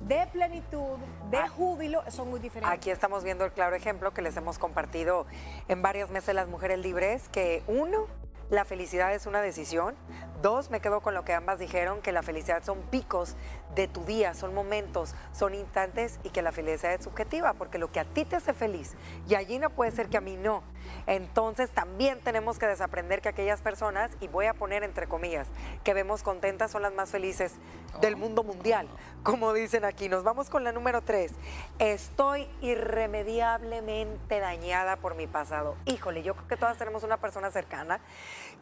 de 0.00 0.26
plenitud, 0.32 0.98
de 1.30 1.38
ah. 1.38 1.48
júbilo, 1.48 2.02
son 2.10 2.30
muy 2.30 2.40
diferentes. 2.40 2.76
Aquí 2.76 2.90
estamos 2.90 3.24
viendo 3.24 3.44
el 3.44 3.52
claro 3.52 3.76
ejemplo 3.76 4.12
que 4.12 4.22
les 4.22 4.36
hemos 4.36 4.58
compartido 4.58 5.26
en 5.68 5.82
varias 5.82 6.10
meses 6.10 6.34
las 6.34 6.48
mujeres 6.48 6.78
libres, 6.78 7.28
que 7.30 7.62
uno, 7.66 8.06
la 8.50 8.64
felicidad 8.64 9.14
es 9.14 9.26
una 9.26 9.40
decisión. 9.40 9.94
Dos, 10.42 10.70
me 10.70 10.80
quedo 10.80 11.00
con 11.00 11.14
lo 11.14 11.24
que 11.24 11.32
ambas 11.32 11.58
dijeron, 11.58 12.02
que 12.02 12.12
la 12.12 12.22
felicidad 12.22 12.62
son 12.62 12.82
picos 12.82 13.36
de 13.74 13.88
tu 13.88 14.04
día, 14.04 14.34
son 14.34 14.54
momentos, 14.54 15.14
son 15.32 15.54
instantes 15.54 16.20
y 16.24 16.30
que 16.30 16.42
la 16.42 16.52
felicidad 16.52 16.94
es 16.94 17.04
subjetiva, 17.04 17.54
porque 17.54 17.78
lo 17.78 17.90
que 17.90 18.00
a 18.00 18.04
ti 18.04 18.24
te 18.24 18.36
hace 18.36 18.52
feliz 18.52 18.94
y 19.28 19.34
allí 19.34 19.58
no 19.58 19.70
puede 19.70 19.90
ser 19.90 20.08
que 20.08 20.18
a 20.18 20.20
mí 20.20 20.36
no. 20.36 20.62
Entonces 21.06 21.70
también 21.70 22.20
tenemos 22.20 22.58
que 22.58 22.66
desaprender 22.66 23.22
que 23.22 23.28
aquellas 23.28 23.60
personas, 23.62 24.10
y 24.20 24.28
voy 24.28 24.46
a 24.46 24.54
poner 24.54 24.82
entre 24.82 25.06
comillas, 25.06 25.48
que 25.84 25.94
vemos 25.94 26.22
contentas 26.22 26.70
son 26.70 26.82
las 26.82 26.92
más 26.92 27.10
felices 27.10 27.54
del 28.00 28.14
oh. 28.14 28.18
mundo 28.18 28.42
mundial, 28.44 28.88
como 29.22 29.52
dicen 29.52 29.84
aquí. 29.84 30.08
Nos 30.08 30.22
vamos 30.22 30.50
con 30.50 30.64
la 30.64 30.72
número 30.72 31.02
tres. 31.02 31.32
Estoy 31.78 32.48
irremediablemente 32.60 34.40
dañada 34.40 34.96
por 34.96 35.14
mi 35.14 35.26
pasado. 35.26 35.76
Híjole, 35.86 36.22
yo 36.22 36.34
creo 36.34 36.48
que 36.48 36.56
todas 36.56 36.78
tenemos 36.78 37.04
una 37.04 37.16
persona 37.16 37.50
cercana 37.50 38.00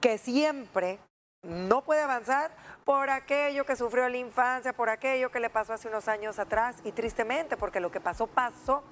que 0.01 0.19
siempre 0.19 0.99
no 1.45 1.83
puede 1.83 2.03
avanzar 2.03 2.51
por 2.85 3.11
aquello 3.11 3.65
que 3.65 3.77
sufrió 3.77 4.07
en 4.07 4.13
la 4.13 4.19
infancia, 4.19 4.73
por 4.73 4.89
aquello 4.89 5.31
que 5.31 5.41
le 5.41 5.51
pasó 5.51 5.73
hace 5.73 5.89
unos 5.89 6.09
años 6.09 6.39
atrás 6.39 6.77
y 6.85 6.93
tristemente, 6.93 7.57
porque 7.57 7.81
lo 7.81 7.91
que 7.91 8.01
pasó 8.01 8.27
pasó, 8.27 8.83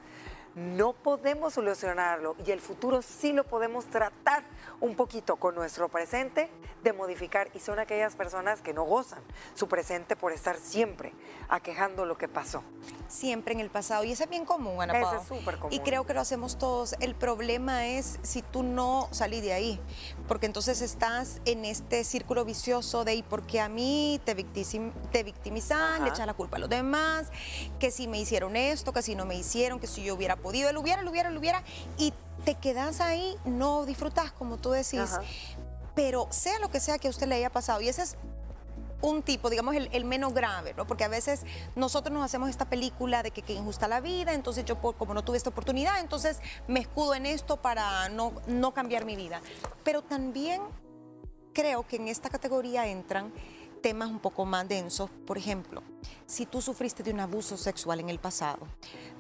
no 0.54 0.92
podemos 0.92 1.54
solucionarlo 1.54 2.36
y 2.46 2.50
el 2.50 2.60
futuro 2.60 3.02
sí 3.02 3.32
lo 3.32 3.44
podemos 3.44 3.86
tratar 3.86 4.44
un 4.80 4.94
poquito 4.96 5.36
con 5.36 5.54
nuestro 5.54 5.88
presente 5.88 6.50
de 6.82 6.92
modificar 6.92 7.48
y 7.54 7.60
son 7.60 7.78
aquellas 7.78 8.16
personas 8.16 8.60
que 8.60 8.74
no 8.74 8.84
gozan 8.84 9.20
su 9.54 9.68
presente 9.68 10.16
por 10.16 10.32
estar 10.32 10.56
siempre 10.56 11.12
aquejando 11.48 12.04
lo 12.04 12.18
que 12.18 12.28
pasó. 12.28 12.62
Siempre 13.08 13.54
en 13.54 13.60
el 13.60 13.70
pasado 13.70 14.04
y 14.04 14.12
eso 14.12 14.24
es 14.24 14.30
bien 14.30 14.44
común, 14.44 14.80
Ana 14.82 14.98
Eso 14.98 15.16
es 15.16 15.28
súper 15.28 15.58
común. 15.58 15.72
Y 15.72 15.80
creo 15.80 16.04
que 16.04 16.14
lo 16.14 16.20
hacemos 16.20 16.58
todos. 16.58 16.94
El 17.00 17.14
problema 17.14 17.86
es 17.86 18.18
si 18.22 18.42
tú 18.42 18.62
no 18.62 19.08
salís 19.10 19.42
de 19.42 19.52
ahí, 19.52 19.80
porque 20.28 20.46
entonces 20.46 20.80
estás 20.82 21.40
en 21.44 21.64
este 21.64 22.04
círculo 22.04 22.44
vicioso 22.44 23.04
de 23.04 23.14
¿y 23.14 23.22
porque 23.22 23.60
a 23.60 23.68
mí 23.68 24.20
te, 24.24 24.34
te 24.34 25.22
victimizan, 25.22 26.02
le 26.02 26.10
echas 26.10 26.26
la 26.26 26.34
culpa 26.34 26.56
a 26.56 26.60
los 26.60 26.70
demás, 26.70 27.30
que 27.78 27.90
si 27.90 28.08
me 28.08 28.18
hicieron 28.18 28.56
esto, 28.56 28.92
que 28.92 29.02
si 29.02 29.14
no 29.14 29.26
me 29.26 29.36
hicieron, 29.36 29.78
que 29.78 29.86
si 29.86 30.02
yo 30.02 30.14
hubiera 30.14 30.36
podido, 30.42 30.68
él 30.68 30.76
hubiera, 30.76 31.02
lo 31.02 31.10
hubiera, 31.10 31.30
lo 31.30 31.40
hubiera, 31.40 31.62
y 31.96 32.12
te 32.44 32.54
quedas 32.56 33.00
ahí, 33.00 33.36
no 33.44 33.86
disfrutas 33.86 34.32
como 34.32 34.58
tú 34.58 34.70
decís. 34.70 35.18
Pero 35.94 36.26
sea 36.30 36.58
lo 36.58 36.70
que 36.70 36.80
sea 36.80 36.98
que 36.98 37.08
a 37.08 37.10
usted 37.10 37.26
le 37.26 37.36
haya 37.36 37.50
pasado, 37.50 37.80
y 37.80 37.88
ese 37.88 38.02
es 38.02 38.16
un 39.02 39.22
tipo, 39.22 39.50
digamos, 39.50 39.74
el, 39.74 40.04
menos 40.04 40.32
grave, 40.32 40.74
¿no? 40.74 40.86
Porque 40.86 41.04
a 41.04 41.08
veces 41.08 41.42
nosotros 41.74 42.14
nos 42.14 42.24
hacemos 42.24 42.48
esta 42.48 42.66
película 42.66 43.22
de 43.22 43.32
que, 43.32 43.42
que 43.42 43.52
injusta 43.52 43.88
la 43.88 44.00
vida, 44.00 44.32
entonces 44.32 44.64
yo 44.64 44.78
como 44.78 45.12
no 45.12 45.24
tuve 45.24 45.36
esta 45.36 45.50
oportunidad, 45.50 46.00
entonces 46.00 46.38
me 46.68 46.80
escudo 46.80 47.14
en 47.14 47.26
esto 47.26 47.56
para 47.56 48.08
no, 48.08 48.32
no 48.46 48.72
cambiar 48.72 49.04
mi 49.04 49.16
vida. 49.16 49.42
Pero 49.84 50.02
también 50.02 50.62
creo 51.52 51.86
que 51.86 51.96
en 51.96 52.08
esta 52.08 52.30
categoría 52.30 52.86
entran 52.86 53.32
temas 53.82 54.08
un 54.08 54.20
poco 54.20 54.46
más 54.46 54.66
densos. 54.68 55.10
Por 55.26 55.36
ejemplo, 55.36 55.82
si 56.26 56.46
tú 56.46 56.62
sufriste 56.62 57.02
de 57.02 57.12
un 57.12 57.20
abuso 57.20 57.56
sexual 57.56 58.00
en 58.00 58.08
el 58.08 58.18
pasado, 58.18 58.66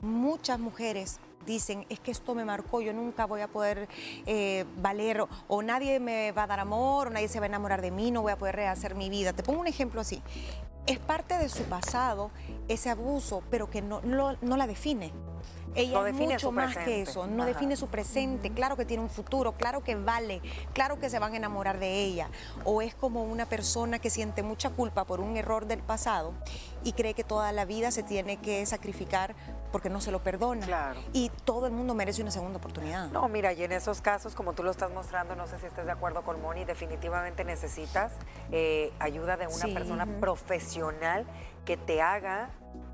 muchas 0.00 0.58
mujeres 0.58 1.18
dicen, 1.46 1.86
es 1.88 2.00
que 2.00 2.10
esto 2.10 2.34
me 2.34 2.44
marcó, 2.44 2.80
yo 2.80 2.92
nunca 2.92 3.26
voy 3.26 3.40
a 3.40 3.48
poder 3.48 3.88
eh, 4.26 4.64
valer, 4.76 5.24
o 5.48 5.62
nadie 5.62 6.00
me 6.00 6.32
va 6.32 6.44
a 6.44 6.46
dar 6.46 6.60
amor, 6.60 7.08
o 7.08 7.10
nadie 7.10 7.28
se 7.28 7.40
va 7.40 7.46
a 7.46 7.48
enamorar 7.48 7.82
de 7.82 7.90
mí, 7.90 8.10
no 8.10 8.22
voy 8.22 8.32
a 8.32 8.38
poder 8.38 8.56
rehacer 8.56 8.94
mi 8.94 9.10
vida. 9.10 9.32
Te 9.32 9.42
pongo 9.42 9.60
un 9.60 9.66
ejemplo 9.66 10.00
así. 10.00 10.22
Es 10.86 10.98
parte 10.98 11.38
de 11.38 11.48
su 11.48 11.62
pasado 11.64 12.30
ese 12.68 12.90
abuso, 12.90 13.42
pero 13.50 13.70
que 13.70 13.82
no, 13.82 14.00
no 14.02 14.56
la 14.56 14.66
define. 14.66 15.12
Ella 15.74 16.06
es 16.06 16.14
mucho 16.14 16.52
más 16.52 16.76
que 16.76 17.02
eso, 17.02 17.26
no 17.26 17.46
define 17.46 17.76
su 17.76 17.86
presente, 17.88 18.50
claro 18.50 18.76
que 18.76 18.84
tiene 18.84 19.02
un 19.02 19.08
futuro, 19.08 19.52
claro 19.52 19.82
que 19.82 19.94
vale, 19.94 20.42
claro 20.74 20.98
que 20.98 21.08
se 21.08 21.18
van 21.18 21.32
a 21.32 21.36
enamorar 21.36 21.78
de 21.78 22.04
ella. 22.04 22.28
O 22.64 22.82
es 22.82 22.94
como 22.94 23.22
una 23.22 23.46
persona 23.46 23.98
que 23.98 24.10
siente 24.10 24.42
mucha 24.42 24.70
culpa 24.70 25.04
por 25.04 25.20
un 25.20 25.36
error 25.36 25.66
del 25.66 25.80
pasado 25.80 26.34
y 26.84 26.92
cree 26.92 27.14
que 27.14 27.24
toda 27.24 27.52
la 27.52 27.64
vida 27.64 27.90
se 27.90 28.02
tiene 28.02 28.36
que 28.36 28.64
sacrificar 28.66 29.34
porque 29.72 29.90
no 29.90 30.00
se 30.00 30.12
lo 30.12 30.20
perdona. 30.20 30.66
Claro. 30.66 31.00
Y 31.12 31.30
todo 31.44 31.66
el 31.66 31.72
mundo 31.72 31.94
merece 31.94 32.22
una 32.22 32.30
segunda 32.30 32.58
oportunidad. 32.58 33.10
No, 33.10 33.28
mira, 33.28 33.52
y 33.52 33.64
en 33.64 33.72
esos 33.72 34.00
casos, 34.00 34.34
como 34.34 34.52
tú 34.52 34.62
lo 34.62 34.70
estás 34.70 34.92
mostrando, 34.92 35.34
no 35.34 35.46
sé 35.46 35.58
si 35.58 35.66
estás 35.66 35.86
de 35.86 35.92
acuerdo 35.92 36.22
con 36.22 36.40
Moni, 36.40 36.64
definitivamente 36.64 37.44
necesitas 37.44 38.12
eh, 38.50 38.92
ayuda 38.98 39.36
de 39.36 39.46
una 39.46 39.66
persona 39.74 40.06
profesional 40.20 41.26
que 41.64 41.76
te 41.76 42.02
haga 42.02 42.50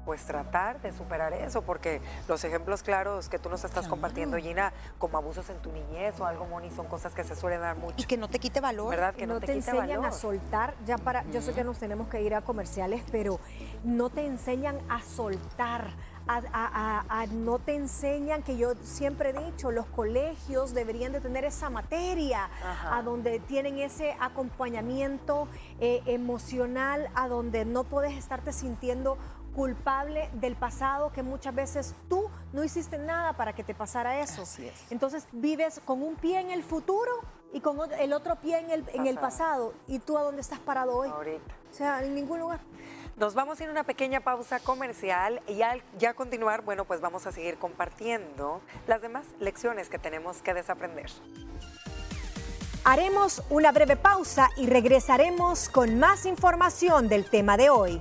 pues 0.09 0.25
tratar 0.25 0.81
de 0.81 0.91
superar 0.91 1.35
eso, 1.35 1.61
porque 1.61 2.01
los 2.29 2.43
ejemplos 2.43 2.83
claros 2.83 3.29
que 3.29 3.39
tú 3.39 3.51
nos 3.51 3.63
estás 3.65 3.87
compartiendo, 3.87 4.39
Gina, 4.39 4.73
como 4.97 5.19
abusos 5.19 5.51
en 5.51 5.59
tu 5.59 5.71
niñez 5.71 6.19
o 6.19 6.25
algo, 6.25 6.47
Moni, 6.47 6.71
son 6.71 6.87
cosas 6.87 7.13
que 7.13 7.25
se 7.25 7.37
suelen 7.37 7.61
dar 7.61 7.77
mucho. 7.77 7.97
Y 7.99 8.05
que 8.05 8.17
no 8.17 8.27
te 8.29 8.39
quite 8.39 8.63
valor. 8.63 8.89
¿Verdad? 8.89 9.15
Que 9.15 9.27
no, 9.27 9.39
te, 9.39 9.53
enseñan 9.53 10.07
a 10.07 10.13
soltar, 10.13 10.73
ya 10.87 10.97
para, 10.97 11.25
yo 11.31 11.43
sé 11.43 11.53
que 11.53 11.63
nos 11.63 11.79
tenemos 11.79 12.09
que 12.09 12.23
ir 12.23 12.35
a 12.35 12.41
comerciales, 12.41 13.03
pero 13.13 13.39
no 13.85 14.09
te 14.09 14.25
enseñan 14.25 14.79
a 14.89 15.03
soltar. 15.03 15.91
A, 16.29 17.27
no 17.33 17.59
te 17.59 17.75
enseñan, 17.75 18.43
que 18.43 18.57
yo 18.57 18.75
siempre 18.83 19.31
he 19.31 19.45
dicho, 19.51 19.71
los 19.71 19.87
colegios 19.87 20.75
deberían 20.75 21.13
de 21.13 21.21
tener 21.21 21.45
esa 21.45 21.71
materia, 21.71 22.51
a 22.91 23.03
donde 23.03 23.41
tienen 23.41 23.79
ese 23.79 24.17
acompañamiento 24.21 25.49
eh, 25.81 26.03
emocional, 26.07 27.09
a 27.15 27.29
donde 27.29 27.65
no 27.65 27.85
puedes 27.85 28.13
estarte 28.13 28.53
sintiendo 28.53 29.17
culpable 29.59 30.31
del 30.35 30.55
pasado 30.55 31.11
que 31.13 31.25
muchas 31.25 31.53
veces 31.53 31.95
tú 32.09 32.31
no 32.53 32.63
hiciste 32.63 32.97
nada 32.97 33.33
para 33.33 33.55
que 33.55 33.65
te 33.65 33.75
pasara 33.75 34.21
eso. 34.21 34.45
Entonces 34.89 35.27
vives 35.33 35.81
con 35.85 36.01
un 36.03 36.15
pie 36.15 36.39
en 36.39 36.51
el 36.51 36.63
futuro 36.63 37.11
y 37.53 37.61
con 37.61 37.79
el 37.99 38.13
otro 38.13 38.37
pie 38.37 38.61
en 38.61 38.71
el, 38.71 38.85
en 38.93 39.09
el 39.09 39.19
pasado. 39.19 39.75
¿Y 39.89 39.99
tú 39.99 40.17
a 40.17 40.23
dónde 40.23 40.43
estás 40.43 40.61
parado 40.61 40.97
hoy? 40.97 41.09
Ahorita. 41.09 41.55
O 41.71 41.75
sea, 41.75 42.05
en 42.05 42.15
ningún 42.15 42.39
lugar. 42.39 42.61
Nos 43.19 43.35
vamos 43.35 43.59
a 43.59 43.65
ir 43.65 43.69
a 43.69 43.73
una 43.73 43.83
pequeña 43.83 44.21
pausa 44.21 44.61
comercial 44.61 45.43
y 45.49 45.63
al 45.63 45.83
ya 45.99 46.15
continuar, 46.15 46.63
bueno, 46.63 46.85
pues 46.85 47.01
vamos 47.01 47.27
a 47.27 47.33
seguir 47.33 47.59
compartiendo 47.59 48.61
las 48.87 49.03
demás 49.03 49.27
lecciones 49.41 49.89
que 49.89 49.99
tenemos 49.99 50.41
que 50.41 50.55
desaprender. 50.55 51.11
Haremos 52.85 53.43
una 53.51 53.73
breve 53.73 53.97
pausa 53.97 54.51
y 54.57 54.69
regresaremos 54.69 55.69
con 55.69 55.99
más 55.99 56.27
información 56.27 57.09
del 57.09 57.29
tema 57.29 57.57
de 57.57 57.71
hoy. 57.71 58.01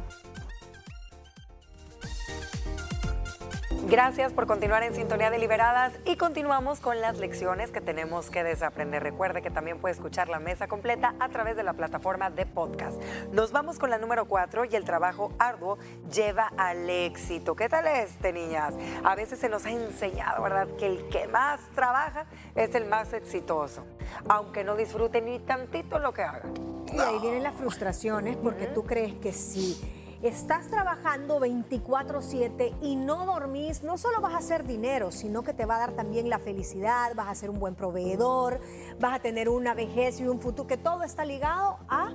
Gracias 3.90 4.34
por 4.34 4.48
continuar 4.48 4.84
en 4.84 4.94
Sintonía 4.94 5.30
Deliberadas 5.30 5.94
y 6.04 6.18
continuamos 6.18 6.82
con 6.82 7.00
las 7.00 7.20
lecciones 7.20 7.72
que 7.72 7.80
tenemos 7.80 8.30
que 8.30 8.44
desaprender. 8.44 9.02
Recuerde 9.02 9.42
que 9.42 9.50
también 9.50 9.80
puede 9.80 9.94
escuchar 9.94 10.28
la 10.28 10.40
mesa 10.40 10.68
completa 10.68 11.16
a 11.22 11.30
través 11.30 11.56
de 11.56 11.64
la 11.64 11.72
plataforma 11.72 12.30
de 12.30 12.46
podcast. 12.46 13.02
Nos 13.32 13.54
vamos 13.54 13.80
con 13.80 13.90
la 13.90 13.98
número 13.98 14.26
cuatro 14.26 14.66
y 14.66 14.76
el 14.76 14.84
trabajo 14.84 15.32
arduo 15.40 15.78
lleva 16.14 16.52
al 16.58 16.90
éxito. 16.90 17.56
¿Qué 17.56 17.70
tal 17.70 17.88
este, 17.88 18.34
niñas? 18.34 18.74
A 19.06 19.16
veces 19.16 19.40
se 19.40 19.48
nos 19.48 19.66
ha 19.66 19.72
enseñado, 19.72 20.44
¿verdad?, 20.44 20.68
que 20.78 20.88
el 20.88 21.08
que 21.08 21.30
más 21.30 21.62
trabaja 21.74 22.26
es 22.56 22.76
el 22.76 22.88
más 22.88 23.14
exitoso, 23.14 23.86
aunque 24.28 24.66
no 24.66 24.76
disfrute 24.76 25.22
ni 25.22 25.40
tantito 25.40 25.98
lo 26.00 26.14
que 26.14 26.24
haga. 26.24 26.50
Y 26.92 27.00
ahí 27.00 27.20
vienen 27.20 27.42
las 27.42 27.54
frustraciones 27.56 28.36
porque 28.36 28.68
tú 28.68 28.84
crees 28.84 29.14
que 29.14 29.32
sí 29.32 29.97
estás 30.24 30.68
trabajando 30.68 31.40
24/7 31.40 32.74
y 32.82 32.96
no 32.96 33.26
dormís, 33.26 33.84
no 33.84 33.98
solo 33.98 34.22
vas 34.22 34.34
a 34.34 34.38
hacer 34.38 34.66
dinero, 34.66 35.12
sino 35.12 35.44
que 35.44 35.54
te 35.54 35.66
va 35.66 35.76
a 35.76 35.80
dar 35.80 35.92
también 35.94 36.30
la 36.30 36.40
felicidad, 36.40 37.14
vas 37.16 37.28
a 37.28 37.36
ser 37.36 37.50
un 37.50 37.60
buen 37.60 37.76
proveedor, 37.76 38.60
vas 39.00 39.16
a 39.16 39.20
tener 39.20 39.50
una 39.50 39.74
vejez 39.74 40.20
y 40.20 40.28
un 40.28 40.40
futuro, 40.40 40.68
que 40.68 40.78
todo 40.78 41.04
está 41.04 41.26
ligado 41.26 41.78
a 41.88 42.12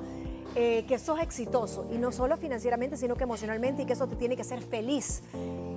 eh, 0.54 0.84
que 0.86 0.98
sos 0.98 1.18
exitoso, 1.18 1.86
y 1.90 1.96
no 1.96 2.12
solo 2.12 2.36
financieramente, 2.36 2.98
sino 2.98 3.16
que 3.16 3.24
emocionalmente, 3.24 3.82
y 3.82 3.86
que 3.86 3.94
eso 3.94 4.06
te 4.06 4.16
tiene 4.16 4.36
que 4.36 4.42
hacer 4.42 4.60
feliz. 4.60 5.22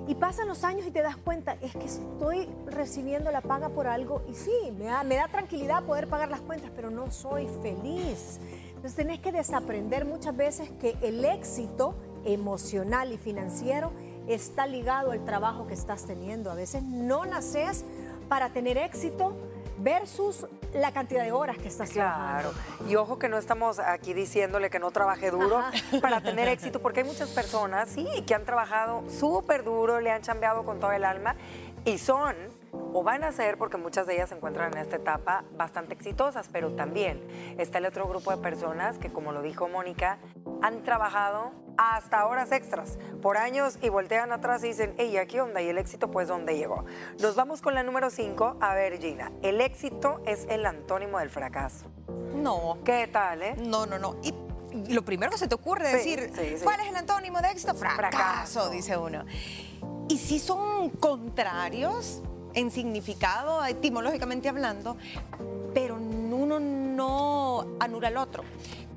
Y 0.06 0.14
pasan 0.16 0.48
los 0.48 0.64
años 0.64 0.86
y 0.86 0.90
te 0.90 1.00
das 1.00 1.16
cuenta, 1.16 1.56
es 1.62 1.72
que 1.72 1.86
estoy 1.86 2.46
recibiendo 2.66 3.30
la 3.30 3.40
paga 3.40 3.70
por 3.70 3.86
algo, 3.86 4.20
y 4.28 4.34
sí, 4.34 4.52
me 4.76 4.84
da, 4.84 5.02
me 5.02 5.16
da 5.16 5.28
tranquilidad 5.28 5.82
poder 5.84 6.08
pagar 6.08 6.28
las 6.28 6.42
cuentas, 6.42 6.70
pero 6.76 6.90
no 6.90 7.10
soy 7.10 7.48
feliz. 7.62 8.38
Entonces 8.68 8.94
tenés 8.94 9.20
que 9.20 9.32
desaprender 9.32 10.04
muchas 10.04 10.36
veces 10.36 10.68
que 10.78 10.94
el 11.00 11.24
éxito 11.24 11.94
emocional 12.24 13.12
y 13.12 13.18
financiero 13.18 13.92
está 14.26 14.66
ligado 14.66 15.12
al 15.12 15.24
trabajo 15.24 15.66
que 15.66 15.74
estás 15.74 16.04
teniendo. 16.04 16.50
A 16.50 16.54
veces 16.54 16.82
no 16.82 17.24
naces 17.26 17.84
para 18.28 18.50
tener 18.50 18.76
éxito 18.78 19.34
versus 19.78 20.46
la 20.74 20.92
cantidad 20.92 21.22
de 21.22 21.32
horas 21.32 21.58
que 21.58 21.68
estás 21.68 21.90
claro. 21.90 22.52
Y 22.88 22.96
ojo 22.96 23.18
que 23.18 23.28
no 23.28 23.38
estamos 23.38 23.78
aquí 23.78 24.14
diciéndole 24.14 24.70
que 24.70 24.78
no 24.78 24.90
trabaje 24.90 25.30
duro 25.30 25.62
para 26.00 26.20
tener 26.20 26.48
éxito, 26.48 26.80
porque 26.80 27.00
hay 27.00 27.06
muchas 27.06 27.30
personas, 27.30 27.88
sí, 27.88 28.06
que 28.26 28.34
han 28.34 28.44
trabajado 28.44 29.04
súper 29.08 29.64
duro, 29.64 30.00
le 30.00 30.10
han 30.10 30.22
chambeado 30.22 30.64
con 30.64 30.80
todo 30.80 30.92
el 30.92 31.04
alma 31.04 31.36
y 31.84 31.98
son 31.98 32.34
o 32.92 33.02
van 33.02 33.24
a 33.24 33.32
ser, 33.32 33.58
porque 33.58 33.76
muchas 33.76 34.06
de 34.06 34.14
ellas 34.14 34.30
se 34.30 34.34
encuentran 34.34 34.72
en 34.72 34.78
esta 34.78 34.96
etapa, 34.96 35.44
bastante 35.56 35.94
exitosas, 35.94 36.48
pero 36.52 36.72
también 36.72 37.22
está 37.58 37.78
el 37.78 37.86
otro 37.86 38.08
grupo 38.08 38.30
de 38.30 38.38
personas 38.38 38.98
que, 38.98 39.12
como 39.12 39.32
lo 39.32 39.42
dijo 39.42 39.68
Mónica, 39.68 40.18
han 40.62 40.82
trabajado 40.82 41.52
hasta 41.78 42.26
horas 42.26 42.52
extras 42.52 42.98
por 43.20 43.36
años 43.36 43.78
y 43.82 43.88
voltean 43.88 44.32
atrás 44.32 44.64
y 44.64 44.68
dicen, 44.68 44.94
hey, 44.98 45.16
¿aquí 45.18 45.38
onda? 45.38 45.60
Y 45.60 45.68
el 45.68 45.78
éxito, 45.78 46.10
pues, 46.10 46.28
¿dónde 46.28 46.56
llegó? 46.56 46.84
Nos 47.20 47.34
vamos 47.34 47.60
con 47.60 47.74
la 47.74 47.82
número 47.82 48.10
5. 48.10 48.56
A 48.60 48.74
ver, 48.74 48.98
Gina, 48.98 49.32
el 49.42 49.60
éxito 49.60 50.20
es 50.26 50.46
el 50.48 50.66
antónimo 50.66 51.18
del 51.18 51.30
fracaso. 51.30 51.86
No. 52.34 52.78
¿Qué 52.84 53.08
tal, 53.08 53.42
eh? 53.42 53.56
No, 53.58 53.86
no, 53.86 53.98
no. 53.98 54.16
Y 54.22 54.34
lo 54.92 55.04
primero 55.04 55.30
que 55.30 55.38
se 55.38 55.48
te 55.48 55.54
ocurre 55.54 55.88
decir, 55.88 56.32
¿cuál 56.62 56.80
es 56.80 56.88
el 56.88 56.96
antónimo 56.96 57.40
de 57.40 57.50
éxito? 57.50 57.74
Fracaso, 57.74 58.70
dice 58.70 58.96
uno. 58.96 59.24
Y 60.08 60.18
si 60.18 60.38
son 60.38 60.90
contrarios 60.90 62.22
en 62.54 62.70
significado, 62.70 63.64
etimológicamente 63.64 64.48
hablando, 64.48 64.96
pero 65.74 65.96
uno 65.96 66.60
no 66.60 67.76
anula 67.80 68.08
al 68.08 68.16
otro 68.16 68.44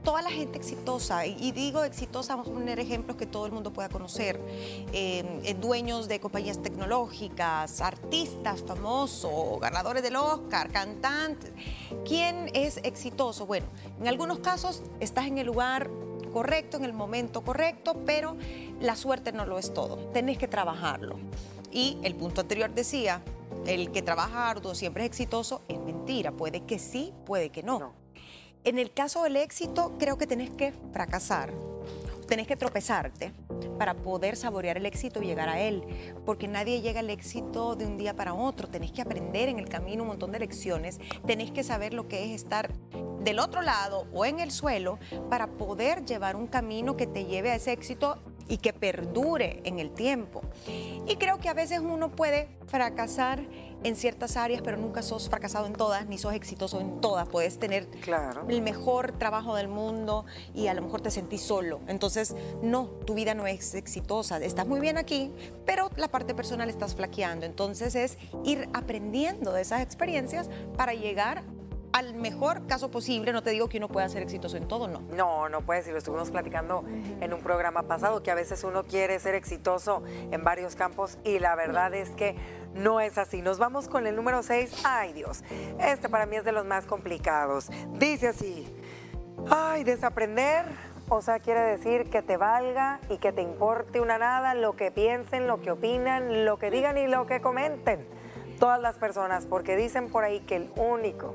toda 0.10 0.24
la 0.24 0.32
gente 0.32 0.58
exitosa, 0.58 1.28
y 1.28 1.52
digo 1.52 1.84
exitosa, 1.84 2.36
vamos 2.36 2.50
a 2.50 2.54
poner 2.56 2.80
ejemplos 2.80 3.16
que 3.16 3.28
todo 3.28 3.46
el 3.46 3.52
mundo 3.52 3.72
pueda 3.72 3.90
conocer, 3.90 4.42
eh, 4.92 5.24
eh, 5.44 5.54
dueños 5.54 6.08
de 6.08 6.20
compañías 6.20 6.64
tecnológicas, 6.64 7.80
artistas 7.80 8.64
famosos, 8.64 9.60
ganadores 9.60 10.02
del 10.02 10.16
Oscar, 10.16 10.72
cantantes. 10.72 11.52
¿Quién 12.08 12.50
es 12.56 12.78
exitoso? 12.78 13.46
Bueno, 13.46 13.68
en 14.00 14.08
algunos 14.08 14.40
casos 14.40 14.82
estás 15.00 15.28
en 15.28 15.38
el 15.38 15.46
lugar 15.46 15.92
correcto, 16.34 16.78
en 16.78 16.86
el 16.86 16.94
momento 16.94 17.42
correcto, 17.42 17.96
pero 18.04 18.36
la 18.82 18.96
suerte 18.96 19.32
no 19.32 19.46
lo 19.46 19.60
es 19.60 19.76
todo, 19.76 19.98
tenés 20.12 20.40
que 20.40 20.48
trabajarlo. 20.48 21.20
Y 21.72 22.00
el 22.02 22.16
punto 22.16 22.42
anterior 22.42 22.74
decía, 22.74 23.22
el 23.68 23.92
que 23.92 24.02
trabaja 24.02 24.50
arduo 24.50 24.74
siempre 24.74 25.04
es 25.04 25.12
exitoso, 25.12 25.62
es 25.68 25.80
mentira. 25.80 26.32
Puede 26.32 26.62
que 26.62 26.80
sí, 26.80 27.14
puede 27.28 27.52
que 27.52 27.62
no. 27.62 27.99
En 28.66 28.78
el 28.78 28.92
caso 28.92 29.24
del 29.24 29.38
éxito, 29.38 29.96
creo 29.98 30.18
que 30.18 30.28
tenés 30.28 30.50
que 30.50 30.74
fracasar, 30.92 31.54
tenés 32.28 32.46
que 32.46 32.58
tropezarte 32.58 33.32
para 33.78 33.94
poder 33.94 34.36
saborear 34.36 34.76
el 34.76 34.86
éxito 34.86 35.22
y 35.22 35.28
llegar 35.28 35.48
a 35.48 35.62
él, 35.62 35.82
porque 36.26 36.50
nadie 36.50 36.82
llega 36.82 37.00
al 37.00 37.10
éxito 37.10 37.78
de 37.78 37.86
un 37.86 37.98
día 37.98 38.18
para 38.18 38.34
otro, 38.34 38.68
tenés 38.68 38.92
que 38.92 39.02
aprender 39.02 39.48
en 39.48 39.60
el 39.60 39.70
camino 39.70 40.04
un 40.04 40.10
montón 40.10 40.34
de 40.34 40.40
lecciones, 40.40 41.00
tenés 41.26 41.52
que 41.52 41.64
saber 41.64 41.94
lo 41.94 42.10
que 42.10 42.26
es 42.26 42.32
estar 42.32 42.74
del 43.22 43.40
otro 43.40 43.62
lado 43.62 44.08
o 44.14 44.26
en 44.26 44.40
el 44.42 44.52
suelo 44.52 45.00
para 45.30 45.48
poder 45.48 46.06
llevar 46.06 46.36
un 46.36 46.48
camino 46.48 46.98
que 46.98 47.08
te 47.08 47.26
lleve 47.26 47.52
a 47.52 47.56
ese 47.56 47.72
éxito 47.72 48.18
y 48.50 48.58
que 48.58 48.74
perdure 48.74 49.62
en 49.64 49.80
el 49.80 49.92
tiempo. 49.92 50.42
Y 51.08 51.16
creo 51.16 51.38
que 51.40 51.48
a 51.48 51.54
veces 51.54 51.80
uno 51.80 52.12
puede 52.12 52.50
fracasar 52.68 53.42
en 53.84 53.96
ciertas 53.96 54.38
áreas, 54.38 54.62
pero 54.62 54.78
nunca 54.78 55.02
sos 55.02 55.30
fracasado 55.30 55.66
en 55.66 55.74
todas, 55.74 56.06
ni 56.08 56.18
sos 56.18 56.34
exitoso 56.34 56.80
en 56.80 57.02
todas. 57.02 57.28
Puedes 57.28 57.60
tener 57.60 57.88
el 58.48 58.62
mejor 58.62 59.14
trabajo 59.14 59.56
del 59.56 59.68
mundo 59.68 60.26
y 60.54 60.68
a 60.68 60.74
lo 60.74 60.82
mejor 60.82 61.02
te 61.02 61.12
sentís 61.12 61.42
solo. 61.42 61.80
Entonces, 61.88 62.36
no, 62.62 62.88
tu 63.06 63.14
vida 63.14 63.34
no 63.34 63.48
es 63.48 63.74
exitosa. 63.76 64.38
Estás 64.38 64.68
muy 64.68 64.80
bien 64.80 64.98
aquí, 64.98 65.32
pero 65.66 65.90
la 65.96 66.10
parte 66.10 66.34
personal 66.34 66.70
estás 66.70 66.96
flaqueando. 66.96 67.46
Entonces 67.46 67.96
es 67.96 68.18
ir 68.44 68.70
aprendiendo 68.74 69.54
de 69.54 69.62
esas 69.62 69.82
experiencias 69.82 70.50
para 70.76 70.94
llegar 70.94 71.44
al 71.92 72.14
mejor 72.14 72.68
caso 72.68 72.92
posible. 72.92 73.34
No 73.34 73.44
te 73.44 73.52
digo 73.52 73.70
que 73.70 73.78
uno 73.78 73.88
pueda 73.88 74.08
ser 74.10 74.22
exitoso 74.22 74.58
en 74.58 74.68
todo, 74.68 74.88
no. 74.88 75.02
No, 75.16 75.50
no 75.50 75.62
puede. 75.62 75.84
Si 75.84 75.92
lo 75.92 75.98
estuvimos 75.98 76.30
platicando 76.30 76.84
en 76.88 77.34
un 77.34 77.42
programa 77.42 77.84
pasado, 77.84 78.22
que 78.24 78.32
a 78.32 78.36
veces 78.36 78.64
uno 78.64 78.84
quiere 78.84 79.20
ser 79.20 79.36
exitoso 79.36 80.04
en 80.32 80.44
varios 80.44 80.76
campos 80.76 81.18
y 81.24 81.40
la 81.40 81.56
verdad 81.56 81.94
es 81.94 82.12
que 82.12 82.36
no 82.74 83.00
es 83.00 83.18
así. 83.18 83.42
Nos 83.42 83.60
vamos 83.60 83.88
con 83.88 84.08
el 84.08 84.16
número 84.16 84.44
6. 84.44 84.84
Ay, 84.86 85.14
Dios. 85.14 85.44
Este 85.80 86.10
para 86.10 86.26
mí 86.26 86.36
es 86.36 86.44
de 86.44 86.52
los 86.52 86.66
más 86.66 86.86
complicados. 86.86 87.70
Dice 87.94 88.30
así. 88.30 88.74
Ay, 89.50 89.84
desaprender. 89.84 90.66
O 91.10 91.22
sea, 91.22 91.40
quiere 91.40 91.62
decir 91.62 92.10
que 92.12 92.22
te 92.22 92.38
valga 92.38 93.00
y 93.10 93.18
que 93.18 93.32
te 93.32 93.42
importe 93.42 94.00
una 94.00 94.20
nada 94.20 94.54
lo 94.54 94.76
que 94.76 94.92
piensen, 94.92 95.48
lo 95.48 95.60
que 95.60 95.72
opinan, 95.72 96.46
lo 96.46 96.60
que 96.60 96.70
digan 96.70 96.98
y 97.00 97.08
lo 97.08 97.26
que 97.26 97.42
comenten 97.42 98.06
todas 98.60 98.80
las 98.80 98.98
personas, 98.98 99.46
porque 99.48 99.76
dicen 99.76 100.12
por 100.12 100.24
ahí 100.24 100.42
que 100.42 100.58
el 100.58 100.72
único 100.76 101.34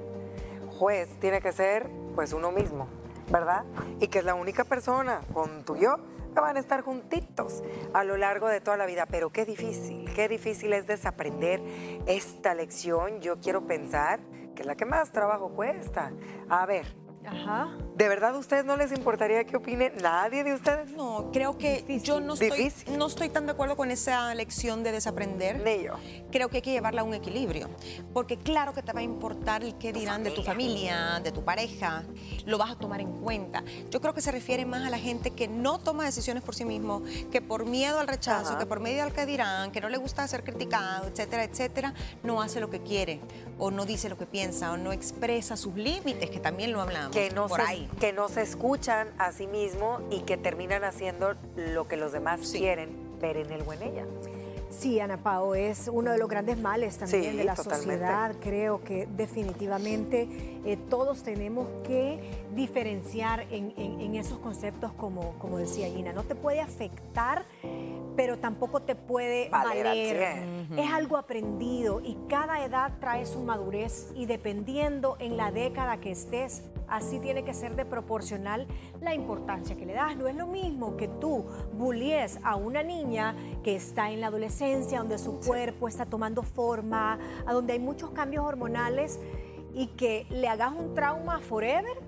juez 0.79 1.09
tiene 1.19 1.41
que 1.41 1.51
ser 1.51 1.89
pues 2.15 2.33
uno 2.33 2.53
mismo, 2.53 2.87
¿verdad? 3.31 3.65
Y 3.99 4.09
que 4.09 4.21
es 4.21 4.25
la 4.25 4.35
única 4.35 4.63
persona 4.63 5.23
con 5.33 5.65
tu 5.65 5.77
yo 5.77 5.97
van 6.41 6.57
a 6.57 6.61
estar 6.61 6.83
juntitos 6.83 7.63
a 7.93 8.05
lo 8.05 8.17
largo 8.17 8.49
de 8.49 8.61
toda 8.61 8.77
la 8.77 8.87
vida. 8.87 9.07
Pero 9.07 9.31
qué 9.31 9.45
difícil, 9.45 10.13
qué 10.15 10.29
difícil 10.29 10.73
es 10.73 10.87
desaprender 10.87 11.61
esta 12.07 12.55
lección. 12.55 13.21
Yo 13.21 13.37
quiero 13.37 13.67
pensar 13.67 14.21
que 14.55 14.63
es 14.63 14.67
la 14.67 14.75
que 14.75 14.85
más 14.85 15.13
trabajo 15.13 15.51
cuesta. 15.51 16.13
A 16.49 16.67
ver, 16.67 16.87
Ajá. 17.27 17.77
¿De 17.95 18.09
verdad 18.09 18.35
a 18.35 18.39
ustedes 18.39 18.65
no 18.65 18.77
les 18.77 18.91
importaría 18.91 19.45
que 19.45 19.57
opine 19.57 19.93
nadie 20.03 20.43
de 20.43 20.55
ustedes? 20.55 20.91
No, 20.91 21.31
creo 21.33 21.57
que 21.57 21.85
yo 22.03 22.21
no 22.21 22.35
estoy, 22.35 22.73
no 22.97 23.07
estoy 23.07 23.29
tan 23.29 23.47
de 23.47 23.53
acuerdo 23.53 23.77
con 23.77 23.93
esa 23.93 24.35
lección 24.35 24.83
de 24.83 24.91
desaprender. 24.91 25.61
Ni 25.61 25.85
yo. 25.85 25.95
Creo 26.33 26.49
que 26.49 26.57
hay 26.57 26.63
que 26.63 26.73
llevarla 26.73 27.03
a 27.03 27.05
un 27.05 27.15
equilibrio. 27.15 27.69
Porque 28.13 28.37
claro 28.37 28.75
que 28.75 28.83
te 28.83 28.93
va 28.93 28.99
a 29.01 29.05
importar 29.05 29.63
el 29.63 29.77
qué 29.79 29.93
dirán 29.93 30.25
de 30.25 30.33
tu 30.33 30.43
familia, 30.43 31.21
de 31.23 31.31
tu 31.31 31.45
pareja. 31.45 32.03
Lo 32.47 32.59
vas 32.59 32.73
a 32.73 32.77
tomar 32.77 33.01
en 33.01 33.13
cuenta. 33.13 33.63
Yo 33.91 34.01
creo 34.01 34.13
que 34.13 34.21
se 34.21 34.33
refiere 34.33 34.67
más 34.67 34.85
a 34.85 34.91
la 34.91 34.99
gente 34.99 35.31
que 35.31 35.47
no 35.47 35.79
toma 35.79 36.05
decisiones 36.05 36.43
por 36.43 36.57
sí 36.57 36.65
mismo, 36.65 37.03
que 37.31 37.41
por 37.41 37.65
miedo 37.65 38.01
al 38.01 38.09
rechazo, 38.09 38.59
que 38.59 38.67
por 38.67 38.81
miedo 38.81 39.05
al 39.05 39.13
que 39.13 39.25
dirán, 39.25 39.71
que 39.71 39.81
no 39.81 39.89
le 39.89 39.99
gusta 39.99 40.27
ser 40.27 40.43
criticado, 40.43 41.07
etcétera, 41.07 41.45
etcétera, 41.45 41.95
no 42.25 42.43
hace 42.43 42.59
lo 42.59 42.71
que 42.71 42.83
quiere, 42.83 43.21
o 43.59 43.71
no 43.71 43.87
dice 43.87 44.09
lo 44.09 44.19
que 44.19 44.27
piensa, 44.27 44.73
o 44.73 44.77
no 44.77 44.93
expresa 44.93 45.57
sus 45.57 45.77
límites, 45.77 46.29
que 46.29 46.41
también 46.41 46.73
lo 46.73 46.81
hablamos 46.81 47.15
que 47.15 47.31
no, 47.31 47.49
se, 47.49 47.84
que 48.01 48.13
no 48.13 48.29
se 48.29 48.43
escuchan 48.43 49.09
a 49.19 49.33
sí 49.33 49.47
mismo 49.47 50.01
y 50.11 50.21
que 50.21 50.37
terminan 50.37 50.85
haciendo 50.85 51.35
lo 51.57 51.89
que 51.89 51.97
los 51.97 52.13
demás 52.13 52.51
quieren 52.51 52.91
ver 53.21 53.37
en 53.37 53.51
él 53.51 53.63
o 53.67 53.73
en 53.73 53.83
ella. 53.83 54.07
Sí, 54.79 54.99
Ana 54.99 55.19
Pao, 55.19 55.55
es 55.55 55.89
uno 55.93 56.11
de 56.11 56.19
los 56.19 56.29
grandes 56.29 56.59
males 56.59 56.99
también 56.99 57.37
de 57.37 57.45
la 57.45 57.55
sociedad. 57.55 58.35
Creo 58.41 58.83
que 58.83 59.07
definitivamente 59.07 60.29
eh, 60.65 60.77
todos 60.91 61.23
tenemos 61.23 61.69
que 61.87 62.19
diferenciar 62.55 63.47
en, 63.51 64.15
esos 64.17 64.39
conceptos, 64.39 64.93
como, 64.93 65.39
como 65.39 65.59
decía 65.59 65.89
Gina. 65.89 66.13
No 66.13 66.25
te 66.25 66.35
puede 66.35 66.61
afectar, 66.61 67.45
pero 68.17 68.39
tampoco 68.39 68.83
te 68.83 68.95
puede 68.95 69.49
valer. 69.49 70.43
Es 70.77 70.91
algo 70.93 71.17
aprendido 71.17 72.01
y 72.05 72.17
cada 72.29 72.65
edad 72.65 72.93
trae 73.01 73.27
su 73.27 73.41
madurez 73.41 74.11
y 74.15 74.27
dependiendo 74.27 75.17
en 75.21 75.37
la 75.37 75.53
década 75.53 75.99
que 75.99 76.11
estés, 76.11 76.63
Así 76.95 77.19
tiene 77.19 77.43
que 77.43 77.53
ser 77.55 77.75
de 77.75 77.85
proporcional 77.85 78.69
la 79.01 79.15
importancia 79.15 79.75
que 79.75 79.85
le 79.85 79.95
das. 79.95 80.17
No 80.17 80.29
es 80.29 80.37
lo 80.37 80.47
mismo 80.47 80.97
que 80.97 81.09
tú 81.09 81.45
bullies 81.73 82.39
a 82.45 82.55
una 82.55 82.85
niña 82.85 83.35
que 83.65 83.75
está 83.75 84.13
en 84.13 84.21
la 84.21 84.29
adolescencia, 84.29 84.99
donde 84.99 85.19
su 85.19 85.41
cuerpo 85.41 85.89
está 85.89 86.07
tomando 86.07 86.45
forma, 86.45 87.19
a 87.47 87.53
donde 87.53 87.73
hay 87.73 87.81
muchos 87.81 88.11
cambios 88.11 88.45
hormonales 88.45 89.19
y 89.75 89.89
que 89.89 90.25
le 90.31 90.47
hagas 90.47 90.73
un 90.73 90.95
trauma 90.95 91.41
forever 91.41 92.01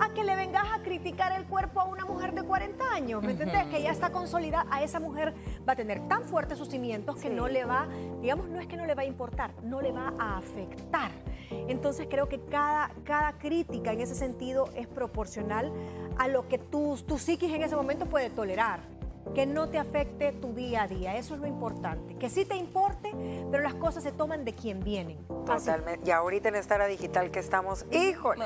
a 0.00 0.12
que 0.12 0.22
le 0.22 0.36
vengas 0.36 0.66
a 0.70 0.82
criticar 0.82 1.32
el 1.32 1.46
cuerpo 1.46 1.80
a 1.80 1.84
una 1.84 2.04
mujer 2.04 2.34
de 2.34 2.42
40 2.42 2.92
años, 2.92 3.22
¿me? 3.22 3.34
Que 3.34 3.82
ya 3.82 3.90
está 3.90 4.12
consolidada, 4.12 4.66
a 4.70 4.82
esa 4.82 5.00
mujer 5.00 5.32
va 5.66 5.72
a 5.72 5.76
tener 5.76 6.06
tan 6.08 6.24
fuertes 6.24 6.58
sus 6.58 6.68
cimientos 6.68 7.16
que 7.16 7.30
no 7.30 7.48
le 7.48 7.64
va, 7.64 7.88
digamos, 8.20 8.48
no 8.48 8.60
es 8.60 8.66
que 8.66 8.76
no 8.76 8.84
le 8.84 8.94
va 8.94 9.00
a 9.00 9.06
importar, 9.06 9.54
no 9.62 9.80
le 9.80 9.92
va 9.92 10.12
a 10.18 10.36
afectar. 10.36 11.10
Entonces 11.50 12.06
creo 12.10 12.28
que 12.28 12.40
cada, 12.40 12.90
cada 13.04 13.38
crítica 13.38 13.92
en 13.92 14.00
ese 14.00 14.14
sentido 14.14 14.68
es 14.74 14.86
proporcional 14.86 15.72
a 16.18 16.28
lo 16.28 16.48
que 16.48 16.58
tu, 16.58 16.96
tu 17.06 17.18
psiquis 17.18 17.52
en 17.52 17.62
ese 17.62 17.76
momento 17.76 18.06
puede 18.06 18.30
tolerar 18.30 18.80
que 19.34 19.46
no 19.46 19.68
te 19.68 19.78
afecte 19.78 20.32
tu 20.32 20.54
día 20.54 20.82
a 20.82 20.88
día. 20.88 21.16
Eso 21.16 21.34
es 21.34 21.40
lo 21.40 21.46
importante. 21.46 22.16
Que 22.16 22.30
sí 22.30 22.44
te 22.44 22.56
importe, 22.56 23.12
pero 23.50 23.62
las 23.62 23.74
cosas 23.74 24.02
se 24.02 24.12
toman 24.12 24.44
de 24.44 24.54
quien 24.54 24.80
vienen. 24.80 25.18
Totalmente. 25.26 26.00
Y 26.06 26.10
ahorita 26.10 26.48
en 26.48 26.56
esta 26.56 26.76
era 26.76 26.86
digital 26.86 27.30
que 27.30 27.38
estamos, 27.38 27.86
híjole, 27.92 28.44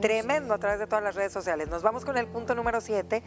tremendo 0.00 0.54
a 0.54 0.58
través 0.58 0.78
de 0.78 0.86
todas 0.86 1.04
las 1.04 1.14
redes 1.14 1.32
sociales. 1.32 1.68
Nos 1.68 1.82
vamos 1.82 2.04
con 2.04 2.16
el 2.16 2.26
punto 2.26 2.54
número 2.54 2.80
7. 2.80 3.22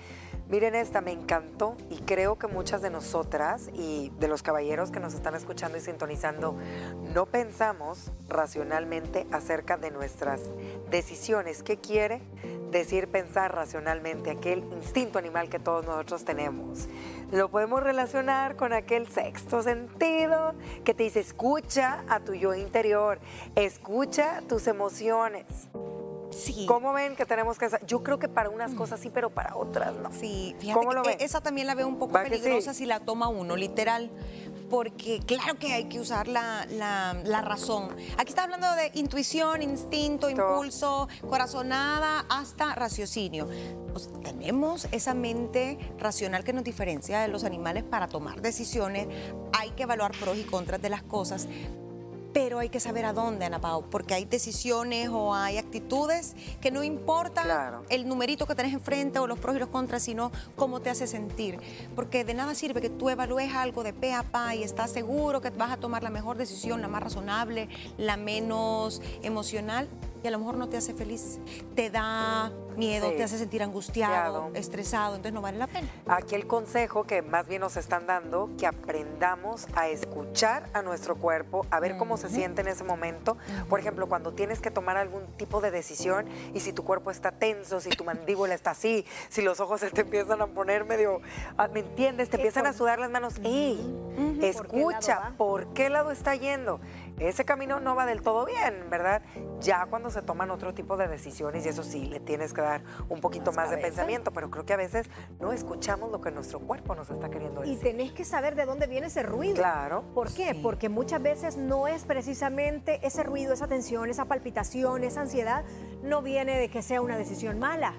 Miren 0.50 0.76
esta, 0.76 1.02
me 1.02 1.12
encantó 1.12 1.76
y 1.90 1.98
creo 2.02 2.38
que 2.38 2.48
muchas 2.48 2.82
de 2.82 2.90
nosotras 2.90 3.70
y 3.74 4.12
de 4.20 4.28
los 4.28 4.44
caballeros 4.44 4.92
que 4.92 5.00
nos 5.00 5.14
están 5.14 5.36
escuchando 5.36 5.78
y 5.78 5.82
sintonizando 5.82 6.56
no 7.14 7.26
pensamos 7.26 8.12
racionalmente 8.28 9.26
acerca 9.32 9.78
de 9.78 9.92
nuestras 9.92 10.42
decisiones. 10.92 11.64
¿Qué 11.64 11.78
quiere? 11.78 12.22
decir 12.74 13.08
pensar 13.08 13.56
racionalmente, 13.56 14.32
aquel 14.32 14.60
instinto 14.74 15.20
animal 15.20 15.48
que 15.48 15.60
todos 15.60 15.86
nosotros 15.86 16.26
tenemos. 16.26 16.90
Lo 17.32 17.50
podemos 17.50 17.82
relacionar 17.82 18.58
con 18.58 18.74
aquel 18.74 19.08
sexto 19.08 19.64
sentido 19.64 20.54
que 20.84 20.94
te 20.94 21.04
dice 21.04 21.22
escucha 21.22 22.04
a 22.10 22.20
tu 22.20 22.34
yo 22.34 22.54
interior, 22.54 23.20
escucha 23.56 24.42
tus 24.50 24.68
emociones. 24.68 25.46
Sí. 26.34 26.66
¿Cómo 26.66 26.94
ven 26.94 27.16
que 27.16 27.26
tenemos 27.26 27.58
que 27.58 27.68
Yo 27.88 28.04
creo 28.04 28.20
que 28.20 28.28
para 28.28 28.50
unas 28.50 28.74
cosas 28.74 29.00
sí, 29.00 29.10
pero 29.14 29.30
para 29.30 29.56
otras 29.56 29.94
no. 29.96 30.12
Sí, 30.12 30.56
fíjate 30.60 30.86
¿Cómo 30.86 31.02
que 31.04 31.18
esa 31.20 31.42
también 31.42 31.68
la 31.68 31.76
veo 31.76 31.88
un 31.88 32.00
poco 32.00 32.14
peligrosa 32.14 32.74
si 32.74 32.86
la 32.86 33.00
toma 33.00 33.28
uno, 33.28 33.56
literal 33.56 34.12
porque 34.74 35.20
claro 35.20 35.60
que 35.60 35.72
hay 35.72 35.86
que 35.86 36.00
usar 36.00 36.28
la, 36.28 36.66
razón. 37.44 37.96
Aquí 38.18 38.30
está 38.30 38.42
hablando 38.42 38.74
de 38.74 38.90
intuición, 38.96 39.62
instinto, 39.62 40.32
impulso, 40.32 41.08
corazonada, 41.30 42.26
hasta 42.28 42.74
raciocinio. 42.74 43.48
Pues, 43.92 44.10
tenemos 44.24 44.88
esa 44.92 45.14
mente 45.14 45.78
racional 46.00 46.44
que 46.44 46.54
nos 46.54 46.64
diferencia 46.64 47.20
de 47.20 47.28
los 47.28 47.44
animales 47.44 47.84
para 47.84 48.08
tomar 48.08 48.42
decisiones. 48.42 49.08
Hay 49.54 49.70
que 49.72 49.84
evaluar 49.84 50.12
pros 50.14 50.40
y 50.40 50.44
contras 50.44 50.82
de 50.82 50.90
las 50.90 51.04
cosas, 51.04 51.48
pero 52.34 52.60
hay 52.60 52.70
que 52.70 52.80
saber 52.80 53.06
a 53.06 53.14
dónde, 53.14 53.46
Ana 53.46 53.62
Pau, 53.62 53.84
porque 53.90 54.16
hay 54.16 54.26
decisiones 54.26 55.10
o 55.10 55.36
hay 55.36 55.58
actitudes 55.58 56.36
que 56.60 56.72
no 56.72 56.84
importa 56.84 57.82
el 57.90 58.08
numerito 58.08 58.48
que 58.48 58.56
tenés 58.56 58.74
enfrente 58.74 59.20
o 59.20 59.28
los 59.28 59.40
pros 59.40 59.56
y 59.56 59.60
los 59.60 59.70
contras, 59.70 60.04
sino 60.04 60.32
cómo 60.56 60.82
te 60.82 60.90
hace 60.90 61.06
sentir. 61.08 61.60
Porque 61.96 62.26
de 62.26 62.34
nada 62.34 62.56
sirve 62.56 62.82
que 62.82 62.90
tú 62.90 63.10
evalúes 63.10 63.54
algo 63.54 63.84
de 63.84 63.94
pe 63.94 64.14
a 64.14 64.24
pa 64.24 64.56
y 64.56 64.64
estás 64.64 64.92
seguro 64.92 65.42
que 65.42 65.52
vas 65.52 65.72
a 65.72 65.78
tomar 65.78 66.04
la 66.04 66.10
mejor 66.10 66.38
decisión, 66.38 66.82
la 66.82 66.88
más 66.88 67.04
razonable, 67.04 67.70
la 67.98 68.18
menos 68.18 69.02
emocional, 69.22 69.88
y 70.24 70.28
a 70.28 70.32
lo 70.32 70.40
mejor 70.40 70.56
no 70.56 70.70
te 70.70 70.78
hace 70.78 70.94
feliz, 70.94 71.40
te 71.76 71.90
da 71.90 72.52
miedo, 72.78 73.12
te 73.12 73.24
hace 73.24 73.38
sentir 73.38 73.62
angustiado, 73.62 74.50
estresado, 74.54 75.16
entonces 75.16 75.34
no 75.34 75.42
vale 75.42 75.58
la 75.58 75.68
pena. 75.68 75.88
Aquí 76.08 76.36
el 76.36 76.48
consejo 76.48 77.04
que 77.04 77.22
más 77.22 77.48
bien 77.48 77.62
nos 77.62 77.78
están 77.78 78.08
dando, 78.08 78.50
que 78.58 78.66
aprendamos 78.66 79.68
a 79.76 79.90
escuchar 79.90 80.70
a 80.74 80.82
nuestro 80.82 81.18
cuerpo, 81.18 81.66
a 81.70 81.80
ver 81.80 81.98
cómo 81.98 82.18
se 82.18 82.30
siente 82.30 82.62
en 82.62 82.70
ese 82.70 82.84
momento. 82.84 83.38
Por 83.70 83.80
ejemplo, 83.80 84.08
cuando 84.08 84.34
tienes 84.34 84.62
que 84.62 84.72
tomar 84.72 84.98
algún 84.98 85.26
tipo 85.38 85.62
de 85.62 85.72
decisión 85.72 86.26
y 86.54 86.62
si 86.62 86.74
tu 86.74 86.84
cuerpo 86.84 87.12
está 87.12 87.32
tenso, 87.32 87.80
si 87.80 87.90
tu 87.90 88.04
mandíbula 88.04 88.54
está 88.54 88.72
así, 88.72 89.06
si 89.30 89.42
los 89.42 89.60
ojos 89.60 89.82
se 89.82 89.92
te 89.92 90.02
empiezan 90.02 90.42
a 90.42 90.48
poner 90.48 90.86
medio, 90.86 91.22
ah, 91.58 91.68
¿me 91.68 91.82
entiendes? 91.82 92.30
Te 92.30 92.38
empiezan 92.38 92.66
a 92.66 92.74
sudar 92.74 92.98
las 93.00 93.12
manos. 93.12 93.36
¡Ey! 93.44 93.80
Escucha, 94.42 95.34
¿por 95.38 95.74
qué 95.74 95.90
lado 95.90 96.12
está 96.12 96.36
yendo? 96.36 96.80
Ese 97.20 97.46
camino 97.46 97.80
no 97.80 97.96
va 97.96 98.06
del 98.06 98.22
todo 98.22 98.46
bien, 98.46 98.90
¿verdad? 98.90 99.22
Ya 99.60 99.86
cuando 99.86 100.10
se 100.10 100.22
toman 100.22 100.52
otro 100.52 100.74
tipo 100.74 100.98
de 100.98 101.08
decisiones, 101.08 101.66
y 101.66 101.70
eso 101.70 101.84
sí, 101.84 102.06
le 102.06 102.20
tienes 102.20 102.54
que 102.54 102.62
dar 102.62 102.84
un 103.10 103.22
poquito 103.22 103.52
más, 103.52 103.70
de 103.70 103.78
pensamiento, 103.78 104.32
pero 104.32 104.50
creo 104.50 104.66
que 104.66 104.74
a 104.74 104.78
veces 104.78 105.10
no 105.40 105.54
escuchamos 105.54 106.12
lo 106.12 106.22
que 106.22 106.32
nuestro 106.32 106.60
cuerpo 106.60 106.96
nos 106.96 107.10
está 107.10 107.30
queriendo 107.30 107.62
decir. 107.62 107.78
Y 107.78 107.82
tenés 107.82 108.12
que 108.12 108.26
saber 108.26 108.56
de 108.56 108.66
dónde 108.66 108.88
viene 108.88 109.08
ese 109.08 109.24
ruido. 109.24 109.56
Claro. 109.56 110.04
¿Por 110.14 110.34
qué? 110.34 110.58
Porque 110.62 110.90
muchas 110.90 111.22
veces 111.22 111.58
no 111.58 111.88
es 111.88 112.04
precisamente 112.04 113.00
ese 113.06 113.24
ruido, 113.24 113.54
esa 113.54 113.68
tensión, 113.68 114.10
esa 114.10 114.26
palpitación, 114.26 115.04
esa 115.04 115.22
ansiedad, 115.22 115.64
no 116.04 116.22
viene 116.22 116.60
de 116.60 116.70
que 116.70 116.82
sea 116.82 117.02
una 117.02 117.18
decisión 117.18 117.60
mala 117.60 117.94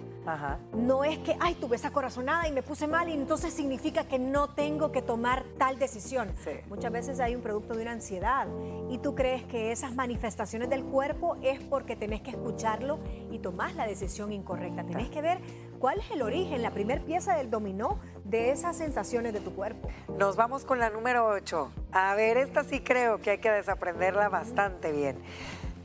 no 0.73 1.05
es 1.05 1.19
que, 1.19 1.37
ay, 1.41 1.55
tuve 1.55 1.77
esa 1.77 1.91
corazonada 1.91 2.49
y 2.49 2.53
me 2.53 2.63
puse 2.63 2.87
mal 2.87 3.09
y 3.09 3.13
entonces 3.13 3.53
significa 3.53 4.05
que 4.09 4.19
no 4.19 4.49
tengo 4.49 4.91
que 4.91 5.03
tomar 5.03 5.45
tal 5.59 5.79
decisión. 5.79 6.33
Muchas 6.69 6.93
veces 6.93 7.21
hay 7.21 7.35
un 7.35 7.43
producto 7.43 7.75
de 7.75 7.83
una 7.83 7.93
ansiedad 7.93 8.47
y 8.91 8.99
tú 8.99 9.15
crees 9.15 9.45
que 9.45 9.73
esas 9.73 9.95
manifestaciones 9.95 10.71
del 10.71 10.85
cuerpo 10.85 11.37
es 11.43 11.61
porque 11.61 11.97
tenés 11.97 12.23
que 12.23 12.31
escucharlo 12.31 12.99
y 13.31 13.39
tomás 13.39 13.75
la 13.75 13.87
decisión 13.87 14.33
incorrecta. 14.33 14.85
Tenés 14.85 15.11
que 15.11 15.21
ver 15.21 15.41
cuál 15.79 15.99
es 15.99 16.11
el 16.11 16.23
origen, 16.23 16.63
la 16.63 16.71
primer 16.71 17.03
pieza 17.03 17.37
del 17.37 17.51
dominó 17.51 17.99
de 18.25 18.51
esas 18.51 18.77
sensaciones 18.77 19.33
de 19.33 19.41
tu 19.41 19.55
cuerpo. 19.55 19.89
Nos 20.19 20.37
vamos 20.37 20.65
con 20.65 20.79
la 20.79 20.91
número 20.91 21.27
8. 21.27 21.71
A 21.93 22.15
ver, 22.15 22.39
esta 22.39 22.65
sí 22.65 22.81
creo 22.81 23.19
que 23.19 23.33
hay 23.33 23.39
que 23.39 23.51
desaprenderla 23.51 24.29
bastante 24.29 24.93
bien. 24.93 25.19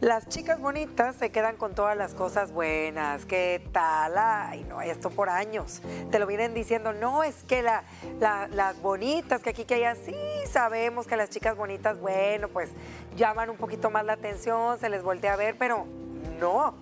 Las 0.02 0.30
chicas 0.30 0.62
bonitas 0.62 1.18
se 1.18 1.30
quedan 1.30 1.58
con 1.58 1.76
todas 1.76 1.98
las 1.98 2.14
cosas 2.14 2.54
buenas. 2.54 3.26
¿Qué 3.26 3.62
tal? 3.74 4.14
Ay, 4.18 4.64
no, 4.64 4.80
esto 4.80 5.10
por 5.10 5.28
años. 5.28 5.82
Te 6.10 6.20
lo 6.20 6.26
vienen 6.26 6.54
diciendo, 6.54 6.94
no, 6.94 7.22
es 7.22 7.44
que 7.44 7.62
la, 7.62 7.84
las 8.22 8.82
bonitas, 8.82 9.42
que 9.42 9.50
aquí, 9.50 9.66
que 9.66 9.76
allá, 9.76 9.96
sí 9.96 10.16
sabemos 10.50 11.06
que 11.06 11.18
las 11.18 11.30
chicas 11.30 11.58
bonitas, 11.58 12.00
bueno, 12.00 12.48
pues 12.48 12.70
llaman 13.18 13.50
un 13.50 13.58
poquito 13.58 13.90
más 13.90 14.06
la 14.06 14.14
atención, 14.14 14.80
se 14.80 14.88
les 14.88 15.04
voltea 15.04 15.34
a 15.34 15.36
ver, 15.36 15.58
pero 15.58 15.86
no 16.40 16.76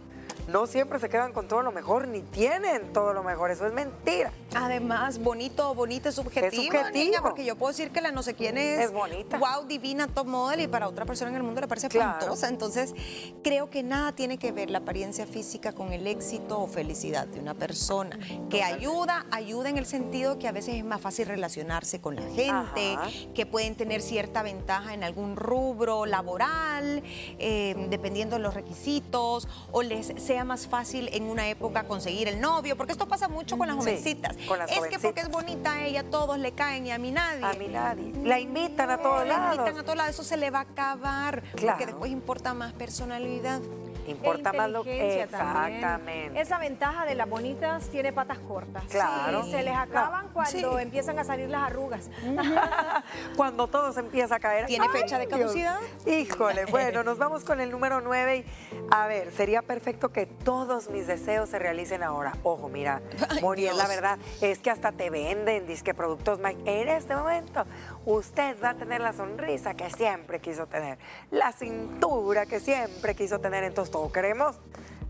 no 0.48 0.66
siempre 0.66 1.00
se 1.00 1.10
quedan 1.10 1.34
con 1.34 1.48
todo 1.48 1.62
lo 1.62 1.72
mejor, 1.72 2.08
ni 2.08 2.22
tienen 2.22 2.94
todo 2.94 3.14
lo 3.14 3.24
mejor. 3.24 3.52
Eso 3.52 3.68
es 3.68 3.74
mentira. 3.74 4.32
Además, 4.56 5.20
bonito, 5.20 5.76
bonito 5.76 6.10
es 6.10 6.16
subjetivo, 6.16 6.74
es 6.74 6.82
subjetivo. 6.82 7.22
porque 7.22 7.46
yo 7.46 7.56
puedo 7.56 7.72
decir 7.72 7.92
que 7.92 8.02
la 8.02 8.12
no 8.12 8.24
sé 8.24 8.34
quién 8.34 8.58
es, 8.58 8.86
es 8.86 8.92
bonita. 8.94 9.38
Wow, 9.38 9.68
divina, 9.68 10.08
top 10.08 10.28
model, 10.28 10.62
y 10.62 10.68
para 10.68 10.88
otra 10.88 11.06
persona 11.06 11.30
en 11.32 11.38
el 11.38 11.44
mundo 11.44 11.62
le 11.62 11.68
parece 11.68 11.90
claro. 11.90 12.34
Entonces, 12.48 12.96
creo 13.44 13.70
que 13.70 13.84
nada 13.84 14.14
tiene 14.14 14.38
que 14.38 14.52
ver 14.52 14.70
la 14.70 14.80
apariencia 14.80 15.28
física 15.28 15.74
con 15.74 15.92
el 15.92 16.08
éxito 16.08 16.60
o 16.60 16.68
felicidad 16.68 17.28
de 17.28 17.40
una 17.40 17.54
persona. 17.54 18.18
Que 18.50 18.64
ayuda, 18.64 19.26
ayuda 19.32 19.70
en 19.70 19.78
el 19.78 19.86
sentido 19.86 20.40
que 20.40 20.48
a 20.48 20.52
veces 20.52 20.76
es 20.76 20.86
más 20.86 21.02
fácil 21.02 21.28
relacionarse 21.28 22.00
con 22.00 22.16
la 22.16 22.24
gente, 22.24 22.98
que 23.36 23.46
pueden 23.46 23.76
tener 23.76 24.02
cierta 24.02 24.44
ventaja 24.44 24.94
en 24.94 25.04
algún 25.04 25.36
rubro 25.36 26.06
laboral, 26.06 27.04
eh, 27.38 27.76
dependiendo 27.90 28.38
de 28.38 28.42
los 28.42 28.54
requisitos, 28.54 29.48
o 29.72 29.82
les 29.82 30.14
sea 30.38 30.46
más 30.46 30.68
fácil 30.68 31.10
en 31.14 31.24
una 31.24 31.50
época 31.50 31.86
conseguir 31.86 32.28
el 32.28 32.40
novio, 32.40 32.78
porque 32.78 32.92
esto 32.92 33.08
pasa 33.08 33.28
mucho 33.28 33.58
con 33.58 33.68
las 33.68 33.76
jovencitas. 33.76 34.38
es 34.70 34.88
que 34.88 35.00
porque 35.00 35.22
es 35.22 35.30
bonita 35.30 35.84
ella, 35.84 36.04
todos 36.04 36.38
le 36.38 36.52
caen 36.52 36.86
y 36.86 36.92
a 36.92 37.00
mí 37.00 37.10
nadie. 37.10 37.44
A 37.44 37.54
mí 37.54 37.68
nadie. 37.68 38.14
La 38.24 38.40
invitan 38.40 38.92
a 38.92 39.00
todos 39.00 39.28
lados. 39.28 39.56
La 39.56 39.64
invitan 39.64 39.80
a 39.80 39.84
todos 39.84 39.98
lados, 39.98 40.14
eso 40.14 40.24
se 40.24 40.38
le 40.38 40.52
va 40.52 40.60
a 40.60 40.62
acabar, 40.62 41.42
porque 41.60 41.88
después 41.88 42.12
importa 42.12 42.54
más 42.54 42.72
personalidad. 42.74 43.62
Importa 44.08 44.54
más 44.54 44.70
lo 44.70 44.84
que 44.84 45.24
exactamente. 45.24 46.40
Esa 46.40 46.58
ventaja 46.58 47.06
de 47.06 47.16
las 47.16 47.30
bonitas 47.30 47.88
tiene 47.90 48.14
patas 48.14 48.40
cortas. 48.40 48.84
Claro. 48.90 49.44
se 49.44 49.64
les 49.64 49.76
acaban 49.76 50.30
cuando 50.30 50.80
empiezan 50.80 51.20
a 51.20 51.24
salir 51.24 51.50
las 51.50 51.64
arrugas. 51.64 52.10
cuando 53.36 53.68
todo 53.68 53.94
se 53.94 54.00
empieza 54.00 54.36
a 54.36 54.40
caer. 54.40 54.66
¿Tiene 54.66 54.90
fecha 54.90 55.20
de 55.20 55.28
caducidad? 55.28 55.80
Híjole, 56.06 56.66
bueno, 56.72 57.04
nos 57.04 57.18
vamos 57.18 57.44
con 57.44 57.60
el 57.60 57.72
número 57.72 58.02
9 58.02 58.38
y 58.38 58.46
a 58.92 59.08
ver, 59.08 59.32
sería 59.32 59.62
perfecto 59.62 60.10
que 60.10 60.26
todos 60.26 60.90
mis 60.90 61.08
deseos 61.08 61.50
se 61.50 61.60
realicen 61.60 62.04
ahora. 62.04 62.34
Ojo, 62.44 62.70
mira, 62.70 63.02
Moniel, 63.42 63.78
la 63.78 63.88
verdad 63.88 64.18
es 64.42 64.60
que 64.60 64.70
hasta 64.70 64.92
te 64.92 65.10
venden 65.10 65.68
disque 65.68 65.94
productos 65.94 66.40
en 66.66 66.90
este 66.90 67.16
momento 67.16 67.66
usted 68.06 68.56
va 68.64 68.70
a 68.70 68.74
tener 68.76 69.02
la 69.02 69.14
sonrisa 69.14 69.74
que 69.74 69.90
siempre 69.90 70.40
quiso 70.40 70.68
tener, 70.68 70.98
la 71.32 71.52
cintura 71.52 72.46
que 72.46 72.60
siempre 72.60 73.16
quiso 73.16 73.40
tener. 73.40 73.64
Entonces, 73.64 73.92
todo 73.98 74.12
queremos 74.12 74.56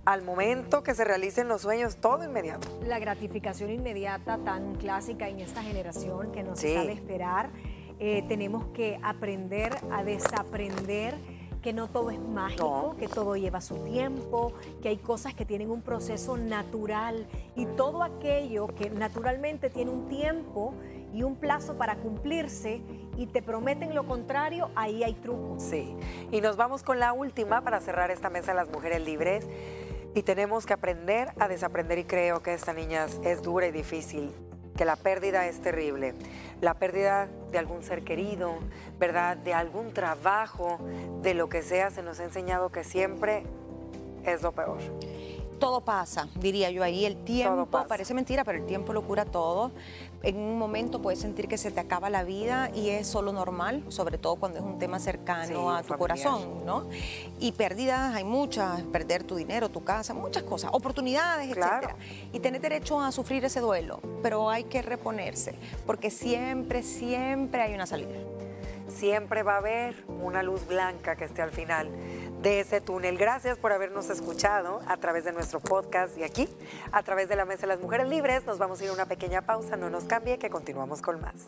al 0.06 0.24
momento 0.24 0.82
que 0.82 0.96
se 0.96 1.04
realicen 1.04 1.50
los 1.50 1.64
sueños, 1.64 1.98
todo 1.98 2.24
inmediato. 2.24 2.70
La 2.86 3.00
gratificación 3.00 3.70
inmediata 3.70 4.38
tan 4.38 4.76
clásica 4.76 5.28
en 5.28 5.42
esta 5.42 5.62
generación 5.62 6.32
que 6.32 6.42
nos 6.44 6.62
sabe 6.62 6.94
esperar. 6.94 7.50
Eh, 8.00 8.24
tenemos 8.30 8.68
que 8.68 8.98
aprender 9.04 9.76
a 9.92 10.06
desaprender 10.06 11.16
que 11.62 11.74
no 11.74 11.90
todo 11.90 12.12
es 12.12 12.20
mágico, 12.20 12.96
que 12.98 13.10
todo 13.10 13.36
lleva 13.36 13.60
su 13.60 13.76
tiempo, 13.84 14.54
que 14.82 14.88
hay 14.88 14.98
cosas 14.98 15.34
que 15.34 15.44
tienen 15.44 15.70
un 15.70 15.82
proceso 15.82 16.38
natural 16.38 17.28
y 17.58 17.66
todo 17.66 18.04
aquello 18.04 18.68
que 18.68 18.90
naturalmente 18.90 19.70
tiene 19.70 19.92
un 19.92 20.08
tiempo 20.08 20.74
y 21.14 21.24
un 21.24 21.36
plazo 21.36 21.78
para 21.78 21.96
cumplirse 21.96 22.82
y 23.18 23.28
te 23.28 23.42
prometen 23.42 23.96
lo 23.96 24.06
contrario, 24.06 24.70
ahí 24.76 25.04
hay 25.04 25.14
truco. 25.14 25.56
Sí, 25.60 25.96
y 26.32 26.42
nos 26.42 26.58
vamos 26.58 26.84
con 26.84 27.00
la 27.00 27.14
última 27.14 27.62
para 27.62 27.80
cerrar 27.82 28.12
esta 28.12 28.30
mesa 28.30 28.52
de 28.52 28.58
las 28.58 28.70
mujeres 28.70 29.02
libres. 29.02 29.48
Y 30.16 30.24
tenemos 30.24 30.66
que 30.66 30.74
aprender 30.74 31.32
a 31.38 31.48
desaprender 31.48 32.00
y 32.00 32.04
creo 32.04 32.42
que 32.42 32.54
esta 32.54 32.74
niña 32.74 33.06
es 33.24 33.42
dura 33.44 33.68
y 33.68 33.72
difícil, 33.72 34.32
que 34.76 34.84
la 34.84 34.96
pérdida 34.96 35.46
es 35.48 35.62
terrible. 35.62 36.16
La 36.60 36.74
pérdida 36.74 37.28
de 37.52 37.60
algún 37.60 37.84
ser 37.84 38.04
querido, 38.04 38.56
¿verdad? 38.98 39.38
De 39.38 39.54
algún 39.54 39.94
trabajo, 39.94 40.80
de 41.22 41.36
lo 41.36 41.50
que 41.50 41.62
sea, 41.62 41.92
se 41.92 42.02
nos 42.02 42.20
ha 42.20 42.24
enseñado 42.24 42.72
que 42.72 42.84
siempre 42.84 43.44
es 44.26 44.42
lo 44.42 44.54
peor 44.54 44.80
todo 45.58 45.82
pasa, 45.82 46.28
diría 46.36 46.72
yo 46.72 46.84
ahí. 46.84 47.06
El 47.06 47.18
tiempo, 47.24 47.68
parece 47.88 48.14
mentira, 48.14 48.44
pero 48.44 48.60
el 48.60 48.66
tiempo 48.66 48.94
lo 48.94 49.04
cura 49.04 49.26
todo. 49.26 49.72
En 50.24 50.38
un 50.38 50.58
momento 50.58 51.02
puedes 51.02 51.20
sentir 51.20 51.48
que 51.48 51.58
se 51.58 51.72
te 51.72 51.80
acaba 51.80 52.10
la 52.10 52.24
vida 52.24 52.72
y 52.74 52.90
es 52.90 53.08
solo 53.08 53.32
normal, 53.32 53.84
sobre 53.90 54.18
todo 54.18 54.36
cuando 54.36 54.60
es 54.60 54.66
un 54.66 54.80
tema 54.80 55.00
cercano 55.00 55.76
a 55.76 55.84
tu 55.84 55.96
corazón, 55.96 56.66
¿no? 56.66 56.88
Y 57.40 57.52
pérdidas 57.52 58.16
hay 58.16 58.24
muchas, 58.24 58.82
perder 58.84 59.24
tu 59.24 59.36
dinero, 59.36 59.70
tu 59.70 59.84
casa, 59.84 60.14
muchas 60.14 60.44
cosas, 60.44 60.72
oportunidades, 60.74 61.50
etcétera. 61.50 61.96
Y 62.34 62.40
tener 62.40 62.62
derecho 62.62 63.00
a 63.00 63.12
sufrir 63.12 63.46
ese 63.46 63.60
duelo, 63.60 64.02
pero 64.24 64.50
hay 64.50 64.64
que 64.64 64.82
reponerse, 64.82 65.56
porque 65.86 66.10
siempre, 66.10 66.84
siempre 66.84 67.62
hay 67.62 67.76
una 67.76 67.86
salida. 67.86 68.18
Siempre 68.88 69.44
va 69.44 69.56
a 69.56 69.58
haber 69.58 70.06
una 70.08 70.42
luz 70.44 70.66
blanca 70.66 71.16
que 71.16 71.26
esté 71.26 71.42
al 71.42 71.52
final 71.52 71.90
de 72.42 72.60
ese 72.60 72.82
túnel. 72.82 73.18
Gracias 73.18 73.58
por 73.58 73.72
habernos 73.72 74.10
escuchado 74.10 74.82
a 74.88 74.98
través 74.98 75.26
de 75.26 75.34
nuestro 75.34 75.60
podcast 75.60 76.18
y 76.18 76.24
aquí, 76.24 76.50
a 76.92 77.04
través 77.04 77.30
de 77.30 77.36
la 77.36 77.46
Mesa 77.46 77.62
de 77.62 77.68
las 77.68 77.80
Mujeres 77.80 78.08
Libres. 78.08 78.46
Nos 78.46 78.58
vamos 78.58 78.80
a 78.82 78.84
ir 78.84 78.90
a 78.90 78.94
una 78.94 79.06
pequeña 79.06 79.42
pausa, 79.44 79.78
no 79.78 79.90
nos 79.90 80.06
cambie, 80.06 80.38
que 80.38 80.50
continuamos 80.50 81.02
con 81.02 81.22
más. 81.22 81.48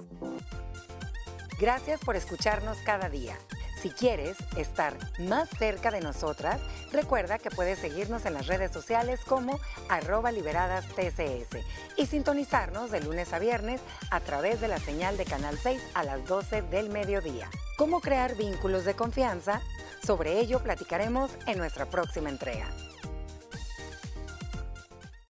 Gracias 1.59 1.99
por 1.99 2.15
escucharnos 2.15 2.77
cada 2.85 3.09
día. 3.09 3.37
Si 3.81 3.89
quieres 3.91 4.35
estar 4.57 4.93
más 5.19 5.47
cerca 5.57 5.89
de 5.89 6.01
nosotras, 6.01 6.59
recuerda 6.91 7.39
que 7.39 7.49
puedes 7.49 7.79
seguirnos 7.79 8.25
en 8.25 8.33
las 8.33 8.47
redes 8.47 8.73
sociales 8.73 9.21
como 9.25 9.57
arroba 9.87 10.33
liberadas 10.33 10.85
TCS 10.87 11.63
y 11.95 12.05
sintonizarnos 12.05 12.91
de 12.91 12.99
lunes 12.99 13.31
a 13.31 13.39
viernes 13.39 13.79
a 14.11 14.19
través 14.19 14.59
de 14.59 14.67
la 14.67 14.79
señal 14.79 15.15
de 15.15 15.23
Canal 15.23 15.57
6 15.57 15.81
a 15.93 16.03
las 16.03 16.25
12 16.27 16.63
del 16.63 16.89
mediodía. 16.89 17.49
¿Cómo 17.77 18.01
crear 18.01 18.35
vínculos 18.35 18.83
de 18.83 18.95
confianza? 18.95 19.61
Sobre 20.05 20.39
ello 20.39 20.59
platicaremos 20.59 21.31
en 21.45 21.57
nuestra 21.57 21.85
próxima 21.85 22.29
entrega. 22.29 22.67